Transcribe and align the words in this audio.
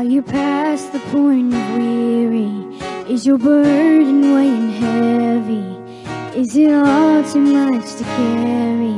Are 0.00 0.04
you 0.04 0.22
past 0.22 0.94
the 0.94 0.98
point 1.12 1.52
of 1.52 1.76
weary? 1.76 2.64
Is 3.12 3.26
your 3.26 3.36
burden 3.36 4.32
weighing 4.34 4.70
heavy? 4.70 6.40
Is 6.40 6.56
it 6.56 6.72
all 6.72 7.22
too 7.22 7.40
much 7.40 7.96
to 7.96 8.04
carry? 8.04 8.96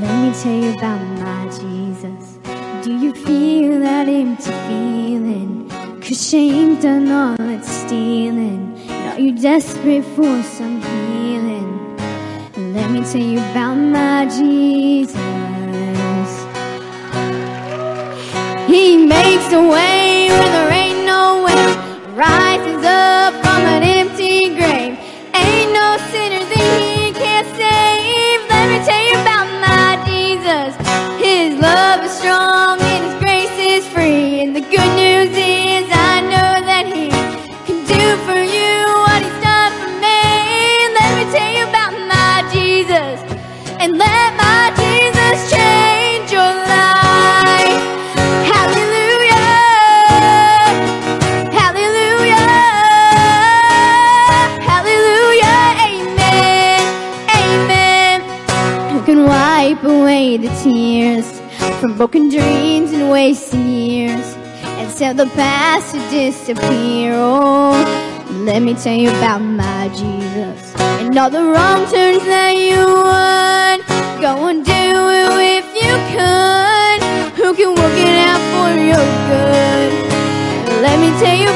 Let 0.00 0.14
me 0.20 0.32
tell 0.42 0.52
you 0.52 0.76
about 0.76 1.00
my 1.20 1.44
Jesus. 1.46 2.38
Do 2.82 2.92
you 2.92 3.14
feel 3.14 3.78
that 3.78 4.08
empty 4.08 4.50
feeling? 4.66 5.70
Cause 6.00 6.28
shame 6.28 6.80
done 6.80 7.12
all 7.12 7.48
its 7.50 7.70
stealing. 7.70 8.76
And 8.88 9.12
are 9.12 9.20
you 9.20 9.30
desperate 9.30 10.04
for 10.16 10.42
some 10.42 10.82
healing? 10.82 11.96
Let 12.74 12.90
me 12.90 13.04
tell 13.04 13.22
you 13.22 13.38
about 13.38 13.76
my 13.76 14.26
Jesus. 14.26 15.43
He 18.74 18.96
makes 18.96 19.52
a 19.52 19.62
way 19.62 20.26
where 20.30 20.50
there 20.50 20.72
ain't 20.72 21.06
no 21.06 21.44
way. 21.44 21.54
Rises 22.16 22.53
from 61.84 61.98
broken 61.98 62.30
dreams 62.30 62.92
and 62.92 63.10
wasted 63.10 63.60
years 63.60 64.34
and 64.78 64.96
tell 64.96 65.12
the 65.12 65.26
past 65.36 65.92
to 65.92 65.98
disappear? 66.08 67.12
Oh, 67.14 67.76
let 68.46 68.62
me 68.62 68.72
tell 68.72 68.96
you 68.96 69.10
about 69.10 69.40
my 69.40 69.88
Jesus 69.88 70.74
and 70.80 71.18
all 71.18 71.28
the 71.28 71.42
wrong 71.42 71.84
turns 71.92 72.24
that 72.24 72.56
you 72.56 72.80
would 72.80 73.80
go 74.24 74.48
and 74.48 74.64
do 74.64 74.72
it 74.72 75.60
if 75.60 75.66
you 75.76 75.94
could. 76.16 77.00
Who 77.36 77.52
can 77.52 77.74
work 77.76 77.96
it 78.00 78.16
out 78.30 78.40
for 78.54 78.70
your 78.90 79.04
good? 79.28 79.92
Let 80.80 80.96
me 80.98 81.10
tell 81.20 81.36
you 81.36 81.50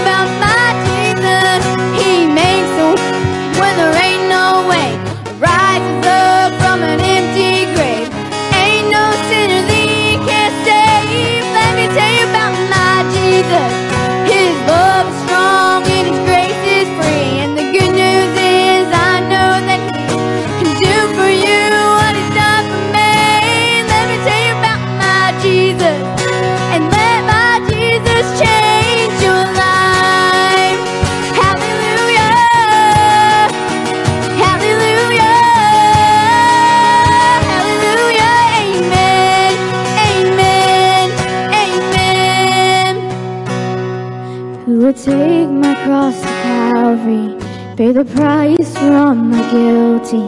the 47.98 48.04
price 48.14 48.76
all 48.76 49.12
my 49.12 49.42
guilty? 49.50 50.22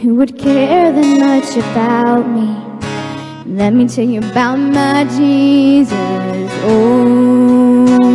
Who 0.00 0.14
would 0.14 0.38
care 0.38 0.92
that 0.92 1.10
much 1.18 1.56
about 1.56 2.22
me? 2.36 2.48
Let 3.52 3.72
me 3.74 3.88
tell 3.88 4.04
you 4.04 4.20
about 4.20 4.58
my 4.58 5.02
Jesus. 5.18 6.50
Oh, 6.62 8.14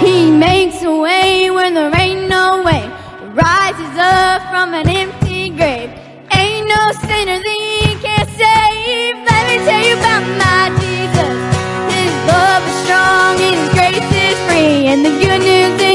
He 0.00 0.30
makes 0.30 0.82
a 0.84 0.96
way 0.96 1.50
when 1.50 1.74
there 1.74 1.94
ain't 2.00 2.30
no 2.30 2.62
way. 2.62 2.88
Rises 3.34 3.94
up 3.98 4.40
from 4.50 4.72
an 4.72 4.88
empty 4.88 5.50
grave. 5.50 5.90
Ain't 6.32 6.66
no 6.74 6.82
sinner 7.04 7.38
that 7.46 7.58
He 7.68 7.92
can't 8.00 8.30
save. 8.40 9.16
Let 9.28 9.42
me 9.50 9.56
tell 9.68 9.82
you 9.88 9.96
about 10.00 10.24
my 10.40 10.62
Jesus. 10.80 11.36
His 11.92 12.14
love 12.32 12.62
is 12.70 12.76
strong 12.84 13.34
and 13.46 13.54
His 13.60 13.68
grace 13.76 14.12
is 14.24 14.38
free. 14.48 14.86
And 14.88 15.04
the 15.04 15.12
good 15.20 15.42
news 15.42 15.85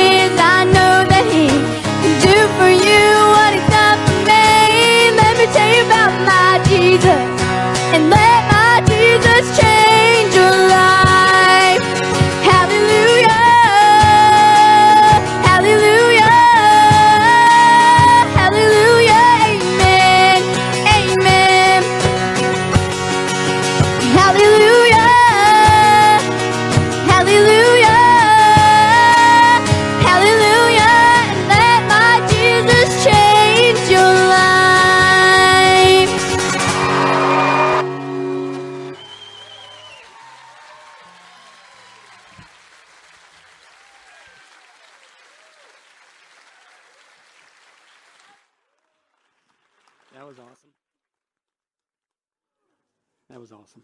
was 53.42 53.52
awesome. 53.52 53.82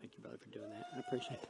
Thank 0.00 0.14
you, 0.16 0.22
brother, 0.22 0.38
for 0.38 0.48
doing 0.48 0.70
that. 0.70 0.86
I 0.96 1.00
appreciate 1.00 1.38
it. 1.38 1.48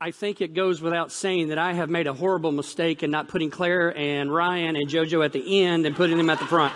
I 0.00 0.12
think 0.12 0.40
it 0.40 0.54
goes 0.54 0.80
without 0.80 1.10
saying 1.10 1.48
that 1.48 1.58
I 1.58 1.72
have 1.72 1.90
made 1.90 2.06
a 2.06 2.12
horrible 2.12 2.52
mistake 2.52 3.02
in 3.02 3.10
not 3.10 3.26
putting 3.26 3.50
Claire 3.50 3.96
and 3.98 4.32
Ryan 4.32 4.76
and 4.76 4.88
JoJo 4.88 5.24
at 5.24 5.32
the 5.32 5.64
end 5.64 5.84
and 5.84 5.96
putting 5.96 6.18
them 6.18 6.30
at 6.30 6.38
the 6.38 6.46
front. 6.46 6.72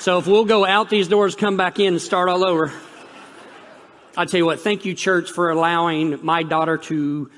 So 0.00 0.18
if 0.18 0.26
we'll 0.26 0.44
go 0.44 0.66
out 0.66 0.90
these 0.90 1.08
doors, 1.08 1.34
come 1.34 1.56
back 1.56 1.78
in, 1.78 1.94
and 1.94 2.02
start 2.02 2.28
all 2.28 2.44
over. 2.44 2.70
I 4.18 4.26
tell 4.26 4.36
you 4.36 4.44
what, 4.44 4.60
thank 4.60 4.84
you, 4.84 4.92
church, 4.92 5.30
for 5.30 5.48
allowing 5.48 6.22
my 6.22 6.42
daughter 6.42 6.76
to 6.76 7.30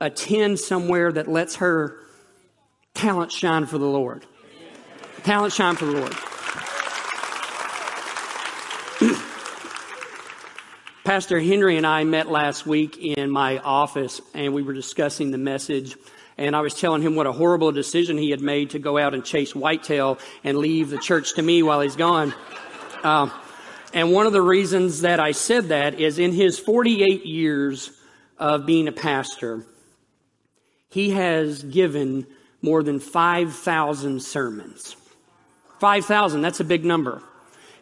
attend 0.00 0.58
somewhere 0.58 1.12
that 1.12 1.28
lets 1.28 1.56
her 1.56 1.98
talent 2.94 3.32
shine 3.32 3.66
for 3.66 3.78
the 3.78 3.86
Lord. 3.86 4.26
Talent 5.24 5.52
shine 5.52 5.76
for 5.76 5.86
the 5.86 5.92
Lord. 5.92 6.14
Pastor 11.04 11.40
Henry 11.40 11.76
and 11.76 11.86
I 11.86 12.04
met 12.04 12.28
last 12.28 12.66
week 12.66 12.98
in 12.98 13.30
my 13.30 13.58
office 13.58 14.20
and 14.34 14.52
we 14.52 14.62
were 14.62 14.74
discussing 14.74 15.30
the 15.30 15.38
message. 15.38 15.96
And 16.36 16.54
I 16.54 16.60
was 16.60 16.74
telling 16.74 17.02
him 17.02 17.16
what 17.16 17.26
a 17.26 17.32
horrible 17.32 17.72
decision 17.72 18.16
he 18.16 18.30
had 18.30 18.40
made 18.40 18.70
to 18.70 18.78
go 18.78 18.98
out 18.98 19.14
and 19.14 19.24
chase 19.24 19.54
whitetail 19.54 20.18
and 20.44 20.58
leave 20.58 20.90
the 20.90 20.98
church 20.98 21.34
to 21.34 21.42
me 21.42 21.62
while 21.62 21.80
he's 21.80 21.96
gone. 21.96 22.32
Um, 23.02 23.32
and 23.92 24.12
one 24.12 24.26
of 24.26 24.32
the 24.32 24.42
reasons 24.42 25.00
that 25.00 25.18
I 25.18 25.32
said 25.32 25.68
that 25.68 25.98
is 25.98 26.18
in 26.18 26.32
his 26.32 26.58
48 26.58 27.24
years 27.24 27.90
of 28.38 28.66
being 28.66 28.86
a 28.86 28.92
pastor, 28.92 29.64
he 30.88 31.10
has 31.10 31.62
given 31.62 32.26
more 32.62 32.82
than 32.82 32.98
5,000 33.00 34.22
sermons. 34.22 34.96
5,000, 35.80 36.40
that's 36.40 36.60
a 36.60 36.64
big 36.64 36.84
number. 36.84 37.22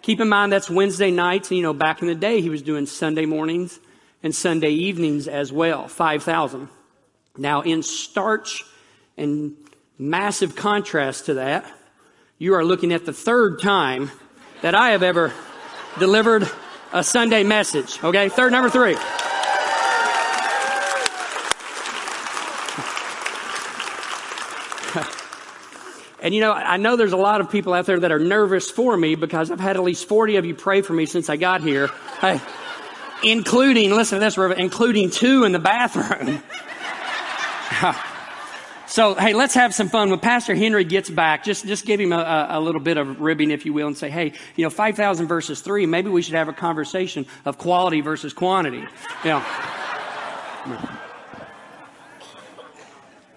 Keep 0.03 0.21
in 0.21 0.29
mind 0.29 0.53
that's 0.53 0.69
Wednesday 0.69 1.11
nights, 1.11 1.51
you 1.51 1.63
know, 1.63 1.73
back 1.73 2.03
in 2.03 2.09
the 2.09 2.15
day, 2.15 2.41
he 2.41 2.51
was 2.51 2.63
doing 2.63 2.87
Sunday 2.87 3.27
mornings 3.27 3.81
and 4.23 4.35
Sunday 4.35 4.71
evenings 4.71 5.29
as 5.29 5.53
well. 5.53 5.89
5,000. 5.89 6.69
Now, 7.39 7.63
in 7.63 7.83
starch 7.83 8.65
and 9.17 9.57
massive 9.99 10.57
contrast 10.57 11.27
to 11.27 11.35
that, 11.35 11.65
You 12.39 12.53
are 12.53 12.65
looking 12.65 12.93
at 12.93 13.07
the 13.07 13.15
third 13.15 13.63
time 13.63 14.11
that 14.61 14.75
I 14.75 14.91
have 14.91 15.03
ever 15.03 15.33
delivered 15.99 16.47
a 16.93 17.03
Sunday 17.03 17.45
message. 17.45 17.99
Okay, 18.05 18.29
third 18.29 18.53
number 18.53 18.69
three. 18.69 18.97
And 26.27 26.35
you 26.35 26.41
know, 26.41 26.53
I 26.53 26.77
know 26.77 26.97
there's 26.97 27.13
a 27.13 27.17
lot 27.17 27.41
of 27.41 27.53
people 27.53 27.73
out 27.73 27.87
there 27.87 28.01
that 28.01 28.11
are 28.11 28.19
nervous 28.19 28.69
for 28.69 28.97
me 28.97 29.15
because 29.15 29.53
I've 29.53 29.61
had 29.61 29.77
at 29.77 29.85
least 29.85 30.09
40 30.09 30.35
of 30.35 30.45
you 30.45 30.57
pray 30.57 30.83
for 30.83 30.93
me 30.93 31.07
since 31.07 31.31
I 31.31 31.37
got 31.37 31.61
here. 31.61 31.87
Hey, 32.21 32.41
including, 33.23 33.93
listen 33.93 34.19
to 34.19 34.25
this, 34.25 34.37
including 34.59 35.11
two 35.11 35.45
in 35.45 35.53
the 35.53 35.61
bathroom. 35.61 36.43
so, 38.89 39.15
hey, 39.15 39.35
let's 39.35 39.55
have 39.55 39.73
some 39.73 39.89
fun. 39.89 40.11
When 40.11 40.19
Pastor 40.19 40.57
Henry 40.57 40.83
gets 40.83 41.09
back, 41.09 41.45
just, 41.45 41.65
just 41.65 41.87
give 41.87 42.01
him 42.01 42.13
a, 42.13 42.49
a 42.51 42.61
little 42.61 42.81
bit 42.81 42.97
of 42.97 43.21
ribbing, 43.21 43.53
if 43.53 43.65
you 43.65 43.73
will, 43.73 43.87
and 43.87 43.97
say, 43.97 44.11
hey, 44.11 44.33
you 44.57 44.65
know, 44.65 44.71
5,000 44.71 45.29
versus 45.29 45.61
3, 45.61 45.87
maybe 45.87 46.11
we 46.11 46.23
should 46.23 46.35
have 46.35 46.49
a 46.49 46.53
conversation 46.53 47.25
of 47.45 47.57
quality 47.57 48.01
versus 48.01 48.33
quantity. 48.33 48.83
You 49.23 49.31
know. 49.31 49.45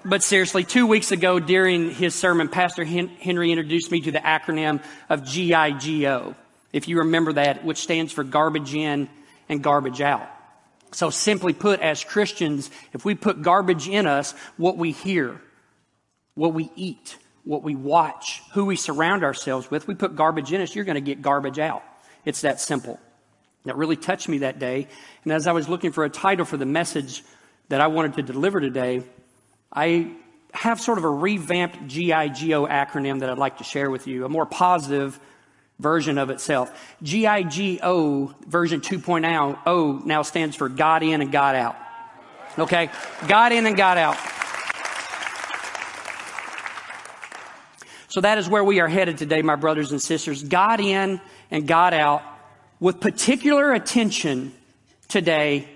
But 0.10 0.24
seriously, 0.24 0.64
two 0.64 0.88
weeks 0.88 1.12
ago 1.12 1.40
during 1.40 1.92
his 1.92 2.16
sermon, 2.16 2.50
Pastor 2.50 2.84
Henry 2.84 3.52
introduced 3.52 3.92
me 3.92 4.02
to 4.02 4.12
the 4.12 4.18
acronym 4.18 4.82
of 5.08 5.22
GIGO, 5.22 6.34
if 6.74 6.88
you 6.88 6.98
remember 6.98 7.34
that, 7.34 7.64
which 7.64 7.78
stands 7.78 8.12
for 8.12 8.24
garbage 8.24 8.74
in 8.74 9.08
and 9.50 9.62
garbage 9.62 10.02
out. 10.02 10.28
So 10.94 11.12
simply 11.12 11.54
put, 11.54 11.82
as 11.82 12.04
Christians, 12.04 12.72
if 12.92 13.06
we 13.06 13.14
put 13.14 13.44
garbage 13.44 13.88
in 13.88 14.08
us, 14.08 14.32
what 14.58 14.78
we 14.78 14.94
hear, 14.94 15.40
what 16.34 16.56
we 16.56 16.72
eat, 16.76 17.16
what 17.44 17.62
we 17.62 17.76
watch, 17.76 18.42
who 18.54 18.66
we 18.66 18.78
surround 18.78 19.24
ourselves 19.24 19.70
with, 19.70 19.88
we 19.88 19.94
put 19.94 20.16
garbage 20.16 20.52
in 20.52 20.62
us, 20.62 20.74
you're 20.74 20.86
going 20.86 20.96
to 20.96 21.02
get 21.02 21.22
garbage 21.22 21.60
out. 21.60 21.84
It's 22.26 22.42
that 22.42 22.60
simple. 22.60 23.00
That 23.66 23.78
really 23.78 23.96
touched 23.96 24.28
me 24.28 24.40
that 24.40 24.58
day. 24.58 24.88
And 25.24 25.32
as 25.32 25.46
I 25.46 25.52
was 25.52 25.70
looking 25.70 25.92
for 25.92 26.04
a 26.04 26.10
title 26.10 26.46
for 26.46 26.58
the 26.58 26.66
message 26.66 27.24
that 27.68 27.80
I 27.80 27.88
wanted 27.88 28.16
to 28.16 28.24
deliver 28.24 28.60
today, 28.60 29.04
I 29.72 30.12
have 30.54 30.82
sort 30.82 30.98
of 30.98 31.04
a 31.04 31.10
revamped 31.10 31.88
GIGO 31.88 32.70
acronym 32.70 33.20
that 33.20 33.30
I'd 33.30 33.38
like 33.38 33.58
to 33.60 33.64
share 33.64 33.90
with 33.90 34.08
you, 34.08 34.26
a 34.26 34.30
more 34.30 34.46
positive 34.46 35.20
version 35.78 36.18
of 36.18 36.30
itself. 36.30 36.72
GIGO 37.04 38.34
version 38.46 38.82
2.0 38.82 40.06
now 40.06 40.22
stands 40.24 40.56
for 40.56 40.70
God 40.70 41.04
in 41.04 41.22
and 41.22 41.32
God 41.32 41.56
out. 41.56 41.76
Okay? 42.58 42.90
God 43.28 43.52
in 43.52 43.66
and 43.66 43.78
God 43.78 43.98
out. 43.98 44.18
So 48.10 48.22
that 48.22 48.40
is 48.40 48.50
where 48.50 48.64
we 48.64 48.80
are 48.80 48.88
headed 48.88 49.20
today, 49.20 49.44
my 49.44 49.56
brothers 49.56 49.92
and 49.92 50.02
sisters. 50.02 50.44
God 50.44 50.80
in 50.80 51.22
and 51.52 51.68
God 51.68 51.94
out 51.94 52.24
with 52.80 53.00
particular 53.00 53.72
attention 53.72 54.52
today 55.08 55.68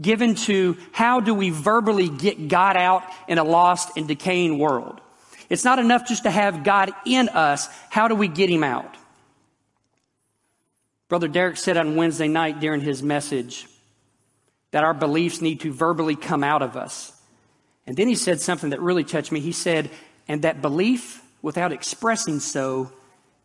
given 0.00 0.34
to 0.34 0.76
how 0.92 1.20
do 1.20 1.34
we 1.34 1.50
verbally 1.50 2.08
get 2.08 2.48
God 2.48 2.76
out 2.76 3.02
in 3.28 3.38
a 3.38 3.44
lost 3.44 3.96
and 3.96 4.08
decaying 4.08 4.58
world. 4.58 5.00
It's 5.48 5.64
not 5.64 5.78
enough 5.78 6.06
just 6.06 6.22
to 6.22 6.30
have 6.30 6.64
God 6.64 6.92
in 7.04 7.28
us. 7.28 7.68
How 7.90 8.08
do 8.08 8.14
we 8.14 8.28
get 8.28 8.48
him 8.48 8.64
out? 8.64 8.96
Brother 11.08 11.28
Derek 11.28 11.56
said 11.56 11.76
on 11.76 11.96
Wednesday 11.96 12.28
night 12.28 12.60
during 12.60 12.80
his 12.80 13.02
message 13.02 13.66
that 14.70 14.84
our 14.84 14.94
beliefs 14.94 15.40
need 15.40 15.60
to 15.60 15.72
verbally 15.72 16.14
come 16.14 16.44
out 16.44 16.62
of 16.62 16.76
us. 16.76 17.12
And 17.86 17.96
then 17.96 18.06
he 18.06 18.14
said 18.14 18.40
something 18.40 18.70
that 18.70 18.80
really 18.80 19.02
touched 19.02 19.32
me. 19.32 19.40
He 19.40 19.50
said, 19.50 19.90
and 20.28 20.42
that 20.42 20.62
belief 20.62 21.20
without 21.42 21.72
expressing 21.72 22.38
so 22.38 22.92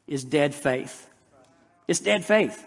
is 0.05 0.23
dead 0.23 0.53
faith. 0.53 1.09
It's 1.87 1.99
dead 1.99 2.23
faith. 2.23 2.63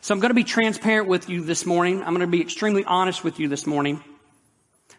So 0.00 0.14
I'm 0.14 0.20
going 0.20 0.30
to 0.30 0.34
be 0.34 0.44
transparent 0.44 1.08
with 1.08 1.28
you 1.28 1.42
this 1.42 1.64
morning. 1.66 2.02
I'm 2.02 2.14
going 2.14 2.20
to 2.20 2.26
be 2.26 2.40
extremely 2.40 2.84
honest 2.84 3.24
with 3.24 3.40
you 3.40 3.48
this 3.48 3.66
morning. 3.66 4.02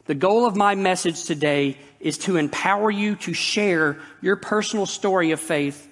The 0.06 0.16
goal 0.16 0.46
of 0.46 0.56
my 0.56 0.76
message 0.76 1.26
today 1.26 1.78
is 2.00 2.20
to 2.20 2.38
empower 2.38 2.92
you 2.92 3.16
to 3.18 3.34
share 3.34 4.00
your 4.22 4.36
personal 4.36 4.86
story 4.86 5.32
of 5.32 5.40
faith 5.40 5.88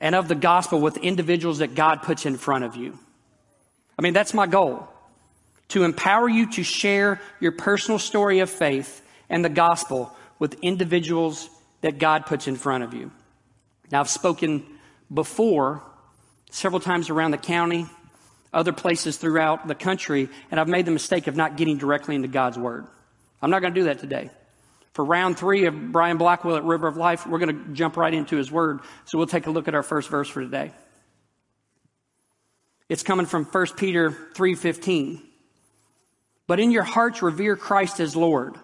and 0.00 0.14
of 0.14 0.28
the 0.28 0.34
gospel 0.34 0.80
with 0.80 0.96
individuals 0.96 1.58
that 1.58 1.74
God 1.74 2.02
puts 2.02 2.26
in 2.26 2.36
front 2.36 2.64
of 2.64 2.74
you. 2.74 2.98
I 3.98 4.02
mean, 4.02 4.14
that's 4.14 4.34
my 4.34 4.46
goal. 4.46 4.88
To 5.68 5.84
empower 5.84 6.28
you 6.28 6.50
to 6.52 6.64
share 6.64 7.20
your 7.38 7.52
personal 7.52 7.98
story 7.98 8.40
of 8.40 8.50
faith 8.50 9.02
and 9.28 9.44
the 9.44 9.50
gospel 9.50 10.16
with 10.38 10.54
individuals 10.62 11.48
that 11.82 11.98
God 11.98 12.26
puts 12.26 12.48
in 12.48 12.56
front 12.56 12.82
of 12.82 12.94
you. 12.94 13.12
Now, 13.92 14.00
I've 14.00 14.08
spoken 14.08 14.66
before 15.12 15.82
several 16.50 16.80
times 16.80 17.10
around 17.10 17.30
the 17.30 17.38
county, 17.38 17.86
other 18.52 18.72
places 18.72 19.16
throughout 19.16 19.66
the 19.68 19.74
country, 19.74 20.28
and 20.50 20.58
I've 20.58 20.68
made 20.68 20.86
the 20.86 20.90
mistake 20.90 21.26
of 21.26 21.36
not 21.36 21.56
getting 21.56 21.78
directly 21.78 22.14
into 22.14 22.28
God's 22.28 22.58
Word. 22.58 22.86
I'm 23.40 23.50
not 23.50 23.60
going 23.60 23.72
to 23.74 23.80
do 23.80 23.84
that 23.84 24.00
today. 24.00 24.30
For 24.92 25.04
round 25.04 25.38
three 25.38 25.66
of 25.66 25.92
Brian 25.92 26.16
Blackwell 26.16 26.56
at 26.56 26.64
River 26.64 26.88
of 26.88 26.96
Life, 26.96 27.26
we're 27.26 27.38
going 27.38 27.56
to 27.56 27.72
jump 27.72 27.96
right 27.96 28.12
into 28.12 28.36
His 28.36 28.50
Word. 28.50 28.80
So 29.04 29.18
we'll 29.18 29.28
take 29.28 29.46
a 29.46 29.50
look 29.50 29.68
at 29.68 29.74
our 29.74 29.84
first 29.84 30.10
verse 30.10 30.28
for 30.28 30.42
today. 30.42 30.72
It's 32.88 33.04
coming 33.04 33.26
from 33.26 33.44
1 33.44 33.76
Peter 33.76 34.10
3:15. 34.10 35.22
But 36.48 36.58
in 36.58 36.72
your 36.72 36.82
hearts 36.82 37.22
revere 37.22 37.54
Christ 37.54 38.00
as 38.00 38.16
Lord. 38.16 38.56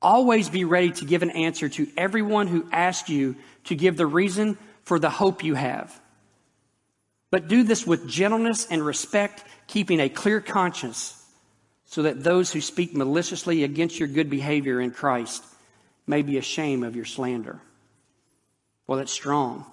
Always 0.00 0.48
be 0.48 0.64
ready 0.64 0.92
to 0.92 1.04
give 1.04 1.24
an 1.24 1.30
answer 1.30 1.68
to 1.68 1.88
everyone 1.96 2.46
who 2.46 2.68
asks 2.70 3.08
you 3.08 3.34
to 3.64 3.74
give 3.74 3.96
the 3.96 4.06
reason 4.06 4.56
for 4.84 5.00
the 5.00 5.10
hope 5.10 5.42
you 5.42 5.56
have 5.56 6.00
but 7.30 7.48
do 7.48 7.62
this 7.62 7.86
with 7.86 8.08
gentleness 8.08 8.66
and 8.70 8.84
respect, 8.84 9.44
keeping 9.66 10.00
a 10.00 10.08
clear 10.08 10.40
conscience, 10.40 11.14
so 11.84 12.02
that 12.02 12.22
those 12.22 12.52
who 12.52 12.60
speak 12.60 12.94
maliciously 12.94 13.64
against 13.64 13.98
your 13.98 14.08
good 14.08 14.30
behavior 14.30 14.80
in 14.80 14.90
Christ 14.90 15.44
may 16.06 16.22
be 16.22 16.38
ashamed 16.38 16.84
of 16.84 16.96
your 16.96 17.04
slander. 17.04 17.60
Well, 18.86 18.98
that's 18.98 19.12
strong. 19.12 19.66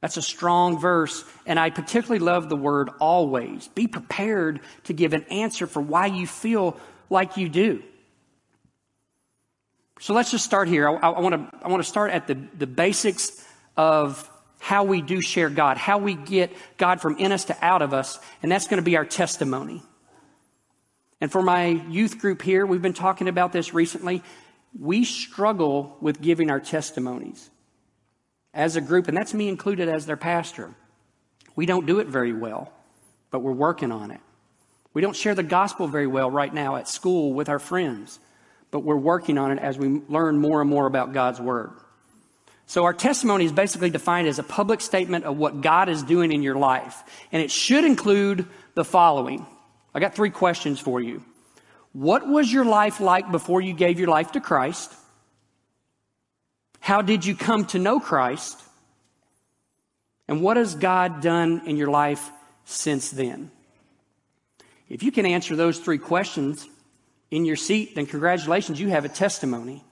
That's 0.00 0.16
a 0.16 0.22
strong 0.22 0.80
verse, 0.80 1.24
and 1.46 1.60
I 1.60 1.70
particularly 1.70 2.18
love 2.18 2.48
the 2.48 2.56
word 2.56 2.90
always. 2.98 3.68
Be 3.68 3.86
prepared 3.86 4.60
to 4.84 4.92
give 4.92 5.12
an 5.12 5.22
answer 5.30 5.66
for 5.66 5.80
why 5.80 6.06
you 6.06 6.26
feel 6.26 6.76
like 7.08 7.36
you 7.36 7.48
do. 7.48 7.82
So 10.00 10.12
let's 10.12 10.32
just 10.32 10.44
start 10.44 10.66
here. 10.66 10.88
I, 10.88 10.94
I 10.94 11.20
want 11.20 11.82
to 11.82 11.84
start 11.84 12.10
at 12.10 12.26
the, 12.26 12.34
the 12.58 12.66
basics 12.66 13.46
of 13.76 14.28
how 14.62 14.84
we 14.84 15.02
do 15.02 15.20
share 15.20 15.50
God, 15.50 15.76
how 15.76 15.98
we 15.98 16.14
get 16.14 16.52
God 16.76 17.00
from 17.00 17.18
in 17.18 17.32
us 17.32 17.46
to 17.46 17.56
out 17.60 17.82
of 17.82 17.92
us, 17.92 18.20
and 18.44 18.52
that's 18.52 18.68
going 18.68 18.78
to 18.78 18.84
be 18.84 18.96
our 18.96 19.04
testimony. 19.04 19.82
And 21.20 21.32
for 21.32 21.42
my 21.42 21.66
youth 21.66 22.20
group 22.20 22.40
here, 22.40 22.64
we've 22.64 22.80
been 22.80 22.92
talking 22.92 23.26
about 23.26 23.52
this 23.52 23.74
recently. 23.74 24.22
We 24.78 25.04
struggle 25.04 25.96
with 26.00 26.22
giving 26.22 26.48
our 26.48 26.60
testimonies 26.60 27.50
as 28.54 28.76
a 28.76 28.80
group, 28.80 29.08
and 29.08 29.16
that's 29.16 29.34
me 29.34 29.48
included 29.48 29.88
as 29.88 30.06
their 30.06 30.16
pastor. 30.16 30.72
We 31.56 31.66
don't 31.66 31.84
do 31.84 31.98
it 31.98 32.06
very 32.06 32.32
well, 32.32 32.72
but 33.32 33.40
we're 33.40 33.50
working 33.50 33.90
on 33.90 34.12
it. 34.12 34.20
We 34.94 35.02
don't 35.02 35.16
share 35.16 35.34
the 35.34 35.42
gospel 35.42 35.88
very 35.88 36.06
well 36.06 36.30
right 36.30 36.54
now 36.54 36.76
at 36.76 36.86
school 36.86 37.32
with 37.32 37.48
our 37.48 37.58
friends, 37.58 38.20
but 38.70 38.84
we're 38.84 38.94
working 38.94 39.38
on 39.38 39.50
it 39.50 39.58
as 39.58 39.76
we 39.76 40.02
learn 40.08 40.38
more 40.38 40.60
and 40.60 40.70
more 40.70 40.86
about 40.86 41.12
God's 41.12 41.40
Word. 41.40 41.72
So 42.66 42.84
our 42.84 42.94
testimony 42.94 43.44
is 43.44 43.52
basically 43.52 43.90
defined 43.90 44.28
as 44.28 44.38
a 44.38 44.42
public 44.42 44.80
statement 44.80 45.24
of 45.24 45.36
what 45.36 45.60
God 45.60 45.88
is 45.88 46.02
doing 46.02 46.32
in 46.32 46.42
your 46.42 46.54
life. 46.54 47.02
And 47.30 47.42
it 47.42 47.50
should 47.50 47.84
include 47.84 48.46
the 48.74 48.84
following. 48.84 49.46
I 49.94 50.00
got 50.00 50.14
three 50.14 50.30
questions 50.30 50.80
for 50.80 51.00
you. 51.00 51.22
What 51.92 52.26
was 52.26 52.50
your 52.50 52.64
life 52.64 53.00
like 53.00 53.30
before 53.30 53.60
you 53.60 53.74
gave 53.74 53.98
your 53.98 54.08
life 54.08 54.32
to 54.32 54.40
Christ? 54.40 54.92
How 56.80 57.02
did 57.02 57.24
you 57.24 57.36
come 57.36 57.66
to 57.66 57.78
know 57.78 58.00
Christ? 58.00 58.60
And 60.26 60.40
what 60.40 60.56
has 60.56 60.74
God 60.74 61.20
done 61.20 61.62
in 61.66 61.76
your 61.76 61.90
life 61.90 62.30
since 62.64 63.10
then? 63.10 63.50
If 64.88 65.02
you 65.02 65.12
can 65.12 65.26
answer 65.26 65.56
those 65.56 65.78
three 65.78 65.98
questions 65.98 66.66
in 67.30 67.44
your 67.44 67.56
seat, 67.56 67.94
then 67.94 68.06
congratulations, 68.06 68.80
you 68.80 68.88
have 68.88 69.04
a 69.04 69.08
testimony. 69.08 69.84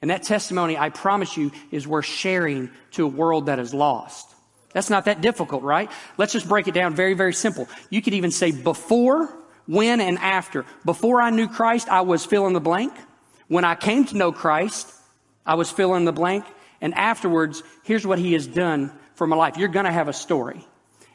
And 0.00 0.10
that 0.10 0.22
testimony, 0.22 0.76
I 0.76 0.90
promise 0.90 1.36
you, 1.36 1.50
is 1.70 1.86
worth 1.86 2.04
sharing 2.04 2.70
to 2.92 3.04
a 3.04 3.08
world 3.08 3.46
that 3.46 3.58
is 3.58 3.74
lost. 3.74 4.32
That's 4.72 4.90
not 4.90 5.06
that 5.06 5.20
difficult, 5.20 5.62
right? 5.62 5.90
Let's 6.18 6.32
just 6.32 6.48
break 6.48 6.68
it 6.68 6.74
down 6.74 6.94
very, 6.94 7.14
very 7.14 7.32
simple. 7.32 7.68
You 7.90 8.00
could 8.02 8.14
even 8.14 8.30
say 8.30 8.52
before, 8.52 9.34
when, 9.66 10.00
and 10.00 10.18
after. 10.18 10.64
Before 10.84 11.20
I 11.20 11.30
knew 11.30 11.48
Christ, 11.48 11.88
I 11.88 12.02
was 12.02 12.24
fill 12.24 12.46
in 12.46 12.52
the 12.52 12.60
blank. 12.60 12.92
When 13.48 13.64
I 13.64 13.74
came 13.74 14.04
to 14.06 14.16
know 14.16 14.30
Christ, 14.30 14.92
I 15.44 15.54
was 15.54 15.70
fill 15.70 15.94
in 15.94 16.04
the 16.04 16.12
blank. 16.12 16.44
And 16.80 16.94
afterwards, 16.94 17.62
here's 17.82 18.06
what 18.06 18.18
he 18.18 18.34
has 18.34 18.46
done 18.46 18.92
for 19.14 19.26
my 19.26 19.36
life. 19.36 19.56
You're 19.56 19.68
going 19.68 19.86
to 19.86 19.92
have 19.92 20.08
a 20.08 20.12
story. 20.12 20.64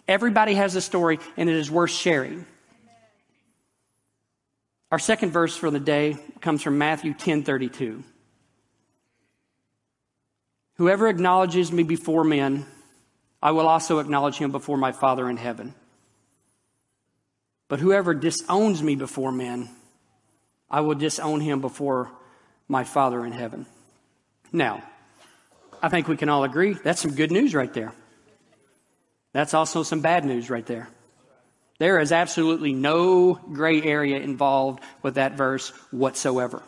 Everybody 0.07 0.55
has 0.55 0.75
a 0.75 0.81
story, 0.81 1.19
and 1.37 1.49
it 1.49 1.55
is 1.55 1.71
worth 1.71 1.91
sharing. 1.91 2.45
Our 4.91 4.99
second 4.99 5.31
verse 5.31 5.55
for 5.55 5.71
the 5.71 5.79
day 5.79 6.17
comes 6.41 6.61
from 6.61 6.77
Matthew 6.77 7.13
10 7.13 7.43
32. 7.43 8.03
Whoever 10.75 11.07
acknowledges 11.07 11.71
me 11.71 11.83
before 11.83 12.23
men, 12.23 12.65
I 13.41 13.51
will 13.51 13.67
also 13.67 13.99
acknowledge 13.99 14.37
him 14.37 14.51
before 14.51 14.77
my 14.77 14.91
Father 14.91 15.29
in 15.29 15.37
heaven. 15.37 15.75
But 17.67 17.79
whoever 17.79 18.13
disowns 18.13 18.81
me 18.81 18.95
before 18.95 19.31
men, 19.31 19.69
I 20.69 20.81
will 20.81 20.95
disown 20.95 21.41
him 21.41 21.61
before 21.61 22.11
my 22.67 22.83
Father 22.83 23.25
in 23.25 23.31
heaven. 23.31 23.65
Now, 24.51 24.83
I 25.81 25.89
think 25.89 26.07
we 26.07 26.17
can 26.17 26.29
all 26.29 26.43
agree 26.43 26.73
that's 26.73 27.01
some 27.01 27.15
good 27.15 27.31
news 27.31 27.53
right 27.53 27.73
there. 27.73 27.93
That's 29.33 29.53
also 29.53 29.83
some 29.83 30.01
bad 30.01 30.25
news 30.25 30.49
right 30.49 30.65
there. 30.65 30.87
There 31.79 31.99
is 31.99 32.11
absolutely 32.11 32.73
no 32.73 33.33
gray 33.33 33.81
area 33.81 34.19
involved 34.19 34.83
with 35.01 35.15
that 35.15 35.35
verse 35.35 35.69
whatsoever. 35.91 36.63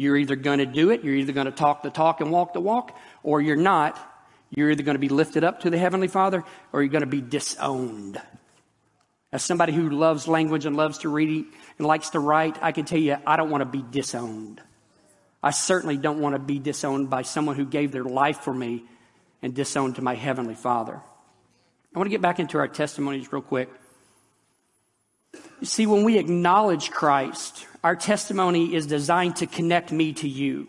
You're 0.00 0.16
either 0.16 0.34
going 0.34 0.60
to 0.60 0.66
do 0.66 0.88
it, 0.88 1.04
you're 1.04 1.14
either 1.14 1.34
going 1.34 1.44
to 1.44 1.52
talk 1.52 1.82
the 1.82 1.90
talk 1.90 2.22
and 2.22 2.30
walk 2.30 2.54
the 2.54 2.60
walk, 2.60 2.96
or 3.22 3.42
you're 3.42 3.54
not. 3.54 3.98
You're 4.48 4.70
either 4.70 4.82
going 4.82 4.94
to 4.94 4.98
be 5.00 5.10
lifted 5.10 5.44
up 5.44 5.60
to 5.60 5.68
the 5.68 5.76
Heavenly 5.76 6.08
Father 6.08 6.42
or 6.72 6.82
you're 6.82 6.90
going 6.90 7.02
to 7.02 7.06
be 7.06 7.20
disowned. 7.20 8.18
As 9.30 9.44
somebody 9.44 9.74
who 9.74 9.90
loves 9.90 10.26
language 10.26 10.64
and 10.64 10.74
loves 10.74 10.98
to 10.98 11.10
read 11.10 11.44
and 11.76 11.86
likes 11.86 12.10
to 12.10 12.18
write, 12.18 12.56
I 12.62 12.72
can 12.72 12.86
tell 12.86 12.98
you 12.98 13.18
I 13.26 13.36
don't 13.36 13.50
want 13.50 13.60
to 13.60 13.66
be 13.66 13.84
disowned. 13.90 14.62
I 15.42 15.50
certainly 15.50 15.98
don't 15.98 16.18
want 16.18 16.34
to 16.34 16.38
be 16.38 16.58
disowned 16.58 17.10
by 17.10 17.20
someone 17.20 17.56
who 17.56 17.66
gave 17.66 17.92
their 17.92 18.02
life 18.02 18.38
for 18.40 18.54
me 18.54 18.84
and 19.42 19.54
disowned 19.54 19.96
to 19.96 20.02
my 20.02 20.14
Heavenly 20.14 20.54
Father. 20.54 20.94
I 21.94 21.98
want 21.98 22.06
to 22.06 22.10
get 22.10 22.22
back 22.22 22.40
into 22.40 22.56
our 22.56 22.68
testimonies 22.68 23.30
real 23.30 23.42
quick. 23.42 23.68
You 25.60 25.66
see, 25.66 25.86
when 25.86 26.04
we 26.04 26.16
acknowledge 26.16 26.90
Christ, 26.90 27.66
our 27.82 27.96
testimony 27.96 28.74
is 28.74 28.86
designed 28.86 29.36
to 29.36 29.46
connect 29.46 29.90
me 29.90 30.12
to 30.14 30.28
you. 30.28 30.68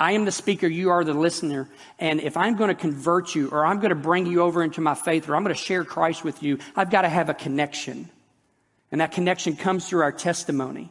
I 0.00 0.12
am 0.12 0.24
the 0.24 0.32
speaker, 0.32 0.66
you 0.68 0.90
are 0.90 1.02
the 1.04 1.12
listener. 1.12 1.68
And 1.98 2.20
if 2.20 2.36
I'm 2.36 2.56
going 2.56 2.68
to 2.68 2.74
convert 2.74 3.34
you 3.34 3.48
or 3.50 3.66
I'm 3.66 3.78
going 3.78 3.90
to 3.90 3.96
bring 3.96 4.26
you 4.26 4.42
over 4.42 4.62
into 4.62 4.80
my 4.80 4.94
faith 4.94 5.28
or 5.28 5.34
I'm 5.34 5.42
going 5.42 5.54
to 5.54 5.60
share 5.60 5.84
Christ 5.84 6.22
with 6.22 6.42
you, 6.42 6.58
I've 6.76 6.90
got 6.90 7.02
to 7.02 7.08
have 7.08 7.28
a 7.28 7.34
connection. 7.34 8.08
And 8.92 9.00
that 9.00 9.12
connection 9.12 9.56
comes 9.56 9.88
through 9.88 10.02
our 10.02 10.12
testimony. 10.12 10.90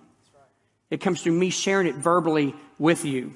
It 0.90 1.02
comes 1.02 1.22
through 1.22 1.34
me 1.34 1.50
sharing 1.50 1.88
it 1.88 1.96
verbally 1.96 2.54
with 2.78 3.06
you. 3.06 3.34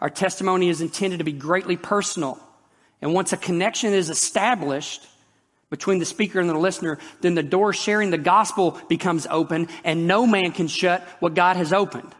Our 0.00 0.10
testimony 0.10 0.68
is 0.68 0.80
intended 0.80 1.18
to 1.18 1.24
be 1.24 1.32
greatly 1.32 1.76
personal. 1.76 2.38
And 3.02 3.12
once 3.12 3.32
a 3.32 3.36
connection 3.36 3.92
is 3.92 4.08
established, 4.08 5.06
between 5.74 5.98
the 5.98 6.04
speaker 6.04 6.38
and 6.38 6.48
the 6.48 6.56
listener, 6.56 7.00
then 7.20 7.34
the 7.34 7.42
door 7.42 7.72
sharing 7.72 8.10
the 8.10 8.16
gospel 8.16 8.80
becomes 8.88 9.26
open 9.28 9.66
and 9.82 10.06
no 10.06 10.24
man 10.24 10.52
can 10.52 10.68
shut 10.68 11.02
what 11.18 11.34
God 11.34 11.56
has 11.56 11.72
opened. 11.72 12.14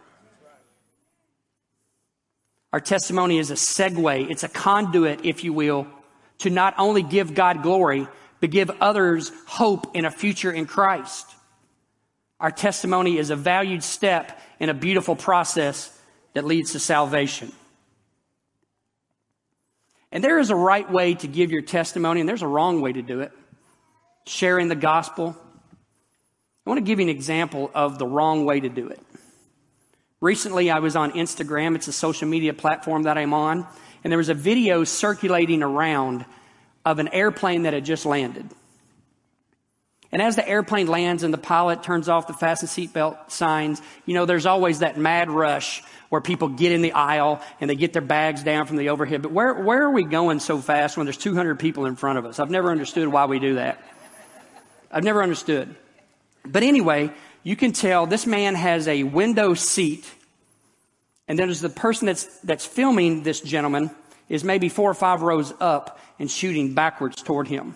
Our 2.73 2.81
testimony 2.81 3.39
is 3.39 3.53
a 3.53 3.55
segue, 3.55 4.29
it's 4.29 4.43
a 4.43 4.49
conduit, 4.49 5.25
if 5.25 5.45
you 5.45 5.53
will, 5.53 5.87
to 6.39 6.51
not 6.51 6.75
only 6.79 7.05
give 7.05 7.33
God 7.33 7.63
glory, 7.63 8.09
but 8.41 8.51
give 8.51 8.73
others 8.81 9.31
hope 9.47 9.95
in 9.95 10.05
a 10.05 10.11
future 10.11 10.51
in 10.51 10.67
Christ. 10.67 11.33
Our 12.41 12.51
testimony 12.51 13.19
is 13.19 13.31
a 13.31 13.37
valued 13.37 13.85
step 13.85 14.37
in 14.59 14.69
a 14.69 14.75
beautiful 14.75 15.15
process 15.15 15.97
that 16.33 16.45
leads 16.45 16.73
to 16.73 16.81
salvation. 16.81 17.53
And 20.11 20.25
there 20.25 20.41
is 20.41 20.51
a 20.51 20.57
right 20.57 20.91
way 20.91 21.15
to 21.15 21.29
give 21.29 21.53
your 21.53 21.63
testimony, 21.63 22.19
and 22.19 22.29
there's 22.29 22.43
a 22.43 22.49
wrong 22.49 22.81
way 22.81 22.93
to 22.93 23.03
do 23.03 23.21
it 23.21 23.31
sharing 24.27 24.69
the 24.69 24.75
gospel. 24.75 25.37
I 26.67 26.71
want 26.71 26.79
to 26.79 26.85
give 26.85 26.99
you 26.99 27.05
an 27.05 27.11
example 27.11 27.71
of 27.75 27.99
the 27.99 28.07
wrong 28.07 28.45
way 28.45 28.61
to 28.61 28.69
do 28.69 28.89
it. 28.89 29.01
Recently, 30.21 30.71
I 30.71 30.79
was 30.79 30.97
on 30.97 31.13
Instagram. 31.13 31.75
It's 31.75 31.89
a 31.89 31.93
social 31.93 32.27
media 32.27 32.55
platform 32.55 33.03
that 33.03 33.19
I'm 33.19 33.35
on. 33.35 33.67
And 34.03 34.11
there 34.11 34.19
was 34.19 34.31
a 34.31 34.35
video 34.35 34.85
circulating 34.85 35.63
around 35.63 36.25
of 36.85 36.99
an 36.99 37.09
airplane 37.09 37.63
that 37.63 37.75
had 37.75 37.85
just 37.85 38.07
landed. 38.07 38.49
And 40.15 40.23
as 40.23 40.37
the 40.37 40.49
airplane 40.49 40.87
lands 40.87 41.25
and 41.25 41.35
the 41.35 41.39
pilot 41.39 41.83
turns 41.83 42.09
off 42.09 42.29
the 42.29 42.35
fasten 42.35 42.69
seatbelt 42.69 43.33
signs, 43.33 43.83
you 44.07 44.15
know, 44.15 44.27
there's 44.27 44.47
always 44.47 44.79
that 44.79 44.97
mad 44.97 45.29
rush 45.29 45.83
where 46.09 46.21
people 46.21 46.49
get 46.49 46.71
in 46.71 46.83
the 46.83 46.93
aisle 46.93 47.43
and 47.61 47.69
they 47.69 47.75
get 47.75 47.93
their 47.93 48.01
bags 48.01 48.45
down 48.45 48.67
from 48.67 48.77
the 48.77 48.91
overhead. 48.91 49.23
But 49.23 49.33
where, 49.33 49.55
where 49.55 49.83
are 49.83 49.91
we 49.91 50.05
going 50.05 50.39
so 50.39 50.59
fast 50.59 50.97
when 50.97 51.05
there's 51.05 51.17
200 51.17 51.59
people 51.59 51.87
in 51.87 51.97
front 51.97 52.19
of 52.19 52.27
us? 52.27 52.39
I've 52.39 52.51
never 52.51 52.71
understood 52.71 53.09
why 53.09 53.27
we 53.27 53.41
do 53.41 53.57
that. 53.57 53.83
I've 54.95 55.03
never 55.03 55.25
understood. 55.25 55.75
But 56.47 56.63
anyway, 56.63 57.11
you 57.43 57.57
can 57.57 57.73
tell 57.73 58.07
this 58.07 58.27
man 58.27 58.55
has 58.55 58.87
a 58.87 59.03
window 59.03 59.55
seat, 59.55 60.09
and 61.27 61.37
then 61.37 61.49
there's 61.49 61.61
the 61.61 61.69
person 61.69 62.07
that's, 62.07 62.25
that's 62.39 62.65
filming 62.65 63.25
this 63.25 63.41
gentleman 63.41 63.91
is 64.29 64.45
maybe 64.45 64.69
four 64.69 64.89
or 64.89 64.95
five 64.95 65.23
rows 65.23 65.53
up 65.59 65.99
and 66.21 66.31
shooting 66.31 66.75
backwards 66.75 67.23
toward 67.23 67.49
him. 67.49 67.75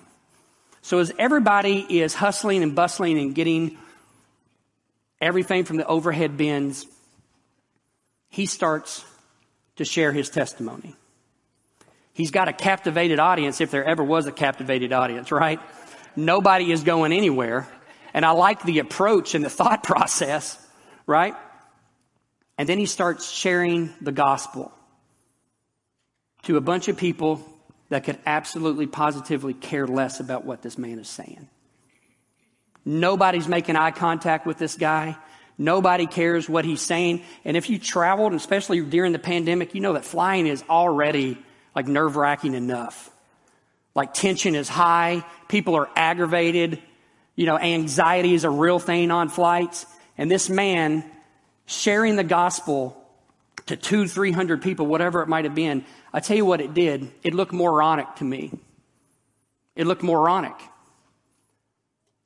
So 0.80 1.00
as 1.00 1.12
everybody 1.18 1.80
is 2.00 2.14
hustling 2.14 2.62
and 2.62 2.76
bustling 2.76 3.18
and 3.18 3.34
getting 3.34 3.76
everything 5.20 5.64
from 5.64 5.76
the 5.76 5.86
overhead 5.86 6.36
bins, 6.36 6.86
he 8.28 8.46
starts 8.46 9.04
to 9.76 9.84
share 9.84 10.12
his 10.12 10.30
testimony. 10.30 10.94
He's 12.12 12.30
got 12.30 12.46
a 12.46 12.52
captivated 12.52 13.18
audience 13.18 13.60
if 13.60 13.72
there 13.72 13.84
ever 13.84 14.04
was 14.04 14.26
a 14.26 14.32
captivated 14.32 14.92
audience, 14.92 15.32
right? 15.32 15.60
Nobody 16.18 16.72
is 16.72 16.82
going 16.82 17.12
anywhere. 17.12 17.68
And 18.12 18.24
I 18.24 18.30
like 18.30 18.62
the 18.62 18.80
approach 18.80 19.34
and 19.34 19.44
the 19.44 19.50
thought 19.50 19.82
process, 19.84 20.58
right? 21.06 21.34
And 22.56 22.68
then 22.68 22.78
he 22.78 22.86
starts 22.86 23.30
sharing 23.30 23.94
the 24.00 24.12
gospel 24.12 24.72
to 26.42 26.56
a 26.56 26.60
bunch 26.60 26.88
of 26.88 26.96
people 26.96 27.40
that 27.88 28.04
could 28.04 28.18
absolutely 28.26 28.86
positively 28.86 29.54
care 29.54 29.86
less 29.86 30.18
about 30.20 30.44
what 30.44 30.60
this 30.60 30.76
man 30.76 30.98
is 30.98 31.08
saying. 31.08 31.48
Nobody's 32.84 33.46
making 33.46 33.76
eye 33.76 33.92
contact 33.92 34.46
with 34.46 34.58
this 34.58 34.76
guy. 34.76 35.16
Nobody 35.56 36.06
cares 36.06 36.48
what 36.48 36.64
he's 36.64 36.80
saying. 36.80 37.22
And 37.44 37.56
if 37.56 37.70
you 37.70 37.78
traveled, 37.78 38.34
especially 38.34 38.80
during 38.80 39.12
the 39.12 39.18
pandemic, 39.18 39.74
you 39.74 39.80
know 39.80 39.92
that 39.92 40.04
flying 40.04 40.46
is 40.46 40.64
already 40.68 41.38
like 41.76 41.86
nerve 41.86 42.16
wracking 42.16 42.54
enough. 42.54 43.10
Like 43.98 44.14
tension 44.14 44.54
is 44.54 44.68
high, 44.68 45.24
people 45.48 45.74
are 45.74 45.88
aggravated, 45.96 46.80
you 47.34 47.46
know, 47.46 47.58
anxiety 47.58 48.32
is 48.32 48.44
a 48.44 48.50
real 48.50 48.78
thing 48.78 49.10
on 49.10 49.28
flights. 49.28 49.86
And 50.16 50.30
this 50.30 50.48
man 50.48 51.04
sharing 51.66 52.14
the 52.14 52.22
gospel 52.22 52.96
to 53.66 53.74
two, 53.74 54.06
three 54.06 54.30
hundred 54.30 54.62
people, 54.62 54.86
whatever 54.86 55.20
it 55.22 55.26
might 55.26 55.46
have 55.46 55.56
been, 55.56 55.84
I 56.12 56.20
tell 56.20 56.36
you 56.36 56.44
what 56.44 56.60
it 56.60 56.74
did. 56.74 57.10
It 57.24 57.34
looked 57.34 57.52
moronic 57.52 58.06
to 58.18 58.24
me. 58.24 58.52
It 59.74 59.88
looked 59.88 60.04
moronic. 60.04 60.54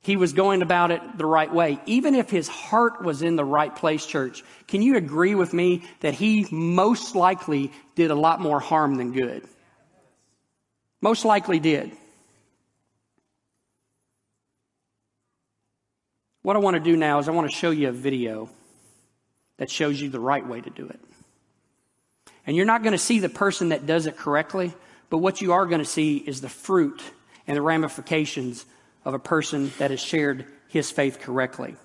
He 0.01 0.15
was 0.15 0.33
going 0.33 0.61
about 0.61 0.91
it 0.91 1.01
the 1.17 1.25
right 1.25 1.51
way. 1.51 1.79
Even 1.87 2.13
if 2.13 2.29
his 2.29 2.47
heart 2.47 3.03
was 3.03 3.23
in 3.23 3.35
the 3.35 3.43
right 3.43 3.75
place, 3.75 4.05
church, 4.05 4.43
can 4.67 4.83
you 4.83 4.95
agree 4.95 5.33
with 5.33 5.53
me 5.53 5.85
that 6.01 6.13
he 6.13 6.45
most 6.51 7.15
likely 7.15 7.71
did 7.95 8.11
a 8.11 8.15
lot 8.15 8.39
more 8.39 8.59
harm 8.59 8.93
than 8.93 9.11
good? 9.11 9.47
Most 11.03 11.25
likely 11.25 11.59
did. 11.59 11.91
What 16.43 16.55
I 16.55 16.59
want 16.59 16.75
to 16.75 16.79
do 16.79 16.95
now 16.95 17.19
is 17.19 17.27
I 17.27 17.31
want 17.31 17.51
to 17.51 17.53
show 17.53 17.71
you 17.71 17.89
a 17.89 17.91
video 17.91 18.49
that 19.57 19.69
shows 19.69 19.99
you 19.99 20.09
the 20.09 20.21
right 20.21 20.47
way 20.47 20.61
to 20.61 20.69
do 20.69 20.87
it. 20.87 21.01
And 22.47 22.55
you're 22.55 22.65
not 22.65 22.83
going 22.83 22.93
to 22.93 22.97
see 22.97 23.19
the 23.19 23.27
person 23.27 23.69
that 23.69 23.85
does 23.85 24.07
it 24.07 24.15
correctly, 24.15 24.71
but 25.09 25.17
what 25.17 25.41
you 25.41 25.51
are 25.51 25.65
going 25.65 25.81
to 25.81 25.85
see 25.85 26.19
is 26.19 26.39
the 26.39 26.47
fruit 26.47 27.01
and 27.47 27.57
the 27.57 27.61
ramifications 27.61 28.65
of 29.03 29.13
a 29.13 29.19
person 29.19 29.73
that 29.79 29.91
has 29.91 29.99
shared 29.99 30.45
his 30.69 30.89
faith 30.89 31.19
correctly. 31.19 31.75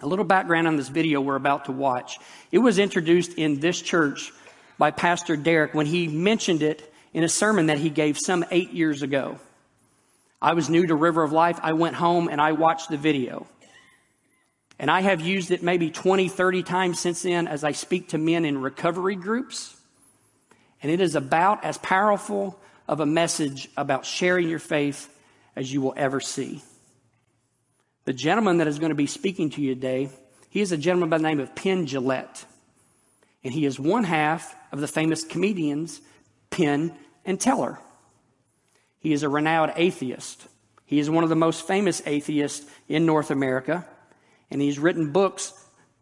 A 0.00 0.06
little 0.06 0.24
background 0.24 0.68
on 0.68 0.76
this 0.76 0.90
video 0.90 1.20
we're 1.20 1.34
about 1.34 1.64
to 1.64 1.72
watch. 1.72 2.20
It 2.52 2.58
was 2.58 2.78
introduced 2.78 3.32
in 3.32 3.58
this 3.58 3.82
church 3.82 4.30
by 4.78 4.92
Pastor 4.92 5.34
Derek 5.34 5.74
when 5.74 5.86
he 5.86 6.06
mentioned 6.06 6.62
it 6.62 6.88
in 7.12 7.24
a 7.24 7.28
sermon 7.28 7.66
that 7.66 7.78
he 7.78 7.90
gave 7.90 8.18
some 8.18 8.44
eight 8.50 8.72
years 8.72 9.02
ago. 9.02 9.38
I 10.40 10.54
was 10.54 10.70
new 10.70 10.86
to 10.86 10.94
River 10.94 11.22
of 11.22 11.32
Life. 11.32 11.58
I 11.62 11.72
went 11.72 11.96
home 11.96 12.28
and 12.28 12.40
I 12.40 12.52
watched 12.52 12.90
the 12.90 12.96
video. 12.96 13.46
And 14.78 14.90
I 14.90 15.00
have 15.00 15.20
used 15.20 15.50
it 15.50 15.62
maybe 15.62 15.90
20, 15.90 16.28
30 16.28 16.62
times 16.62 17.00
since 17.00 17.22
then 17.22 17.48
as 17.48 17.64
I 17.64 17.72
speak 17.72 18.10
to 18.10 18.18
men 18.18 18.44
in 18.44 18.60
recovery 18.62 19.16
groups. 19.16 19.76
And 20.82 20.92
it 20.92 21.00
is 21.00 21.16
about 21.16 21.64
as 21.64 21.78
powerful 21.78 22.58
of 22.86 23.00
a 23.00 23.06
message 23.06 23.68
about 23.76 24.06
sharing 24.06 24.48
your 24.48 24.60
faith 24.60 25.12
as 25.56 25.72
you 25.72 25.80
will 25.80 25.94
ever 25.96 26.20
see. 26.20 26.62
The 28.04 28.12
gentleman 28.12 28.58
that 28.58 28.68
is 28.68 28.78
going 28.78 28.90
to 28.90 28.96
be 28.96 29.06
speaking 29.06 29.50
to 29.50 29.60
you 29.60 29.74
today, 29.74 30.08
he 30.50 30.60
is 30.60 30.70
a 30.70 30.76
gentleman 30.76 31.10
by 31.10 31.18
the 31.18 31.24
name 31.24 31.40
of 31.40 31.54
Penn 31.56 31.86
Jillette. 31.86 32.44
And 33.42 33.52
he 33.52 33.66
is 33.66 33.78
one 33.78 34.04
half 34.04 34.54
of 34.72 34.80
the 34.80 34.88
famous 34.88 35.24
comedians 35.24 36.00
And 36.60 37.40
Teller. 37.40 37.78
He 39.00 39.12
is 39.12 39.22
a 39.22 39.28
renowned 39.28 39.72
atheist. 39.76 40.48
He 40.84 40.98
is 40.98 41.10
one 41.10 41.22
of 41.22 41.30
the 41.30 41.36
most 41.36 41.66
famous 41.66 42.02
atheists 42.06 42.68
in 42.88 43.06
North 43.06 43.30
America, 43.30 43.86
and 44.50 44.60
he's 44.60 44.78
written 44.78 45.12
books 45.12 45.52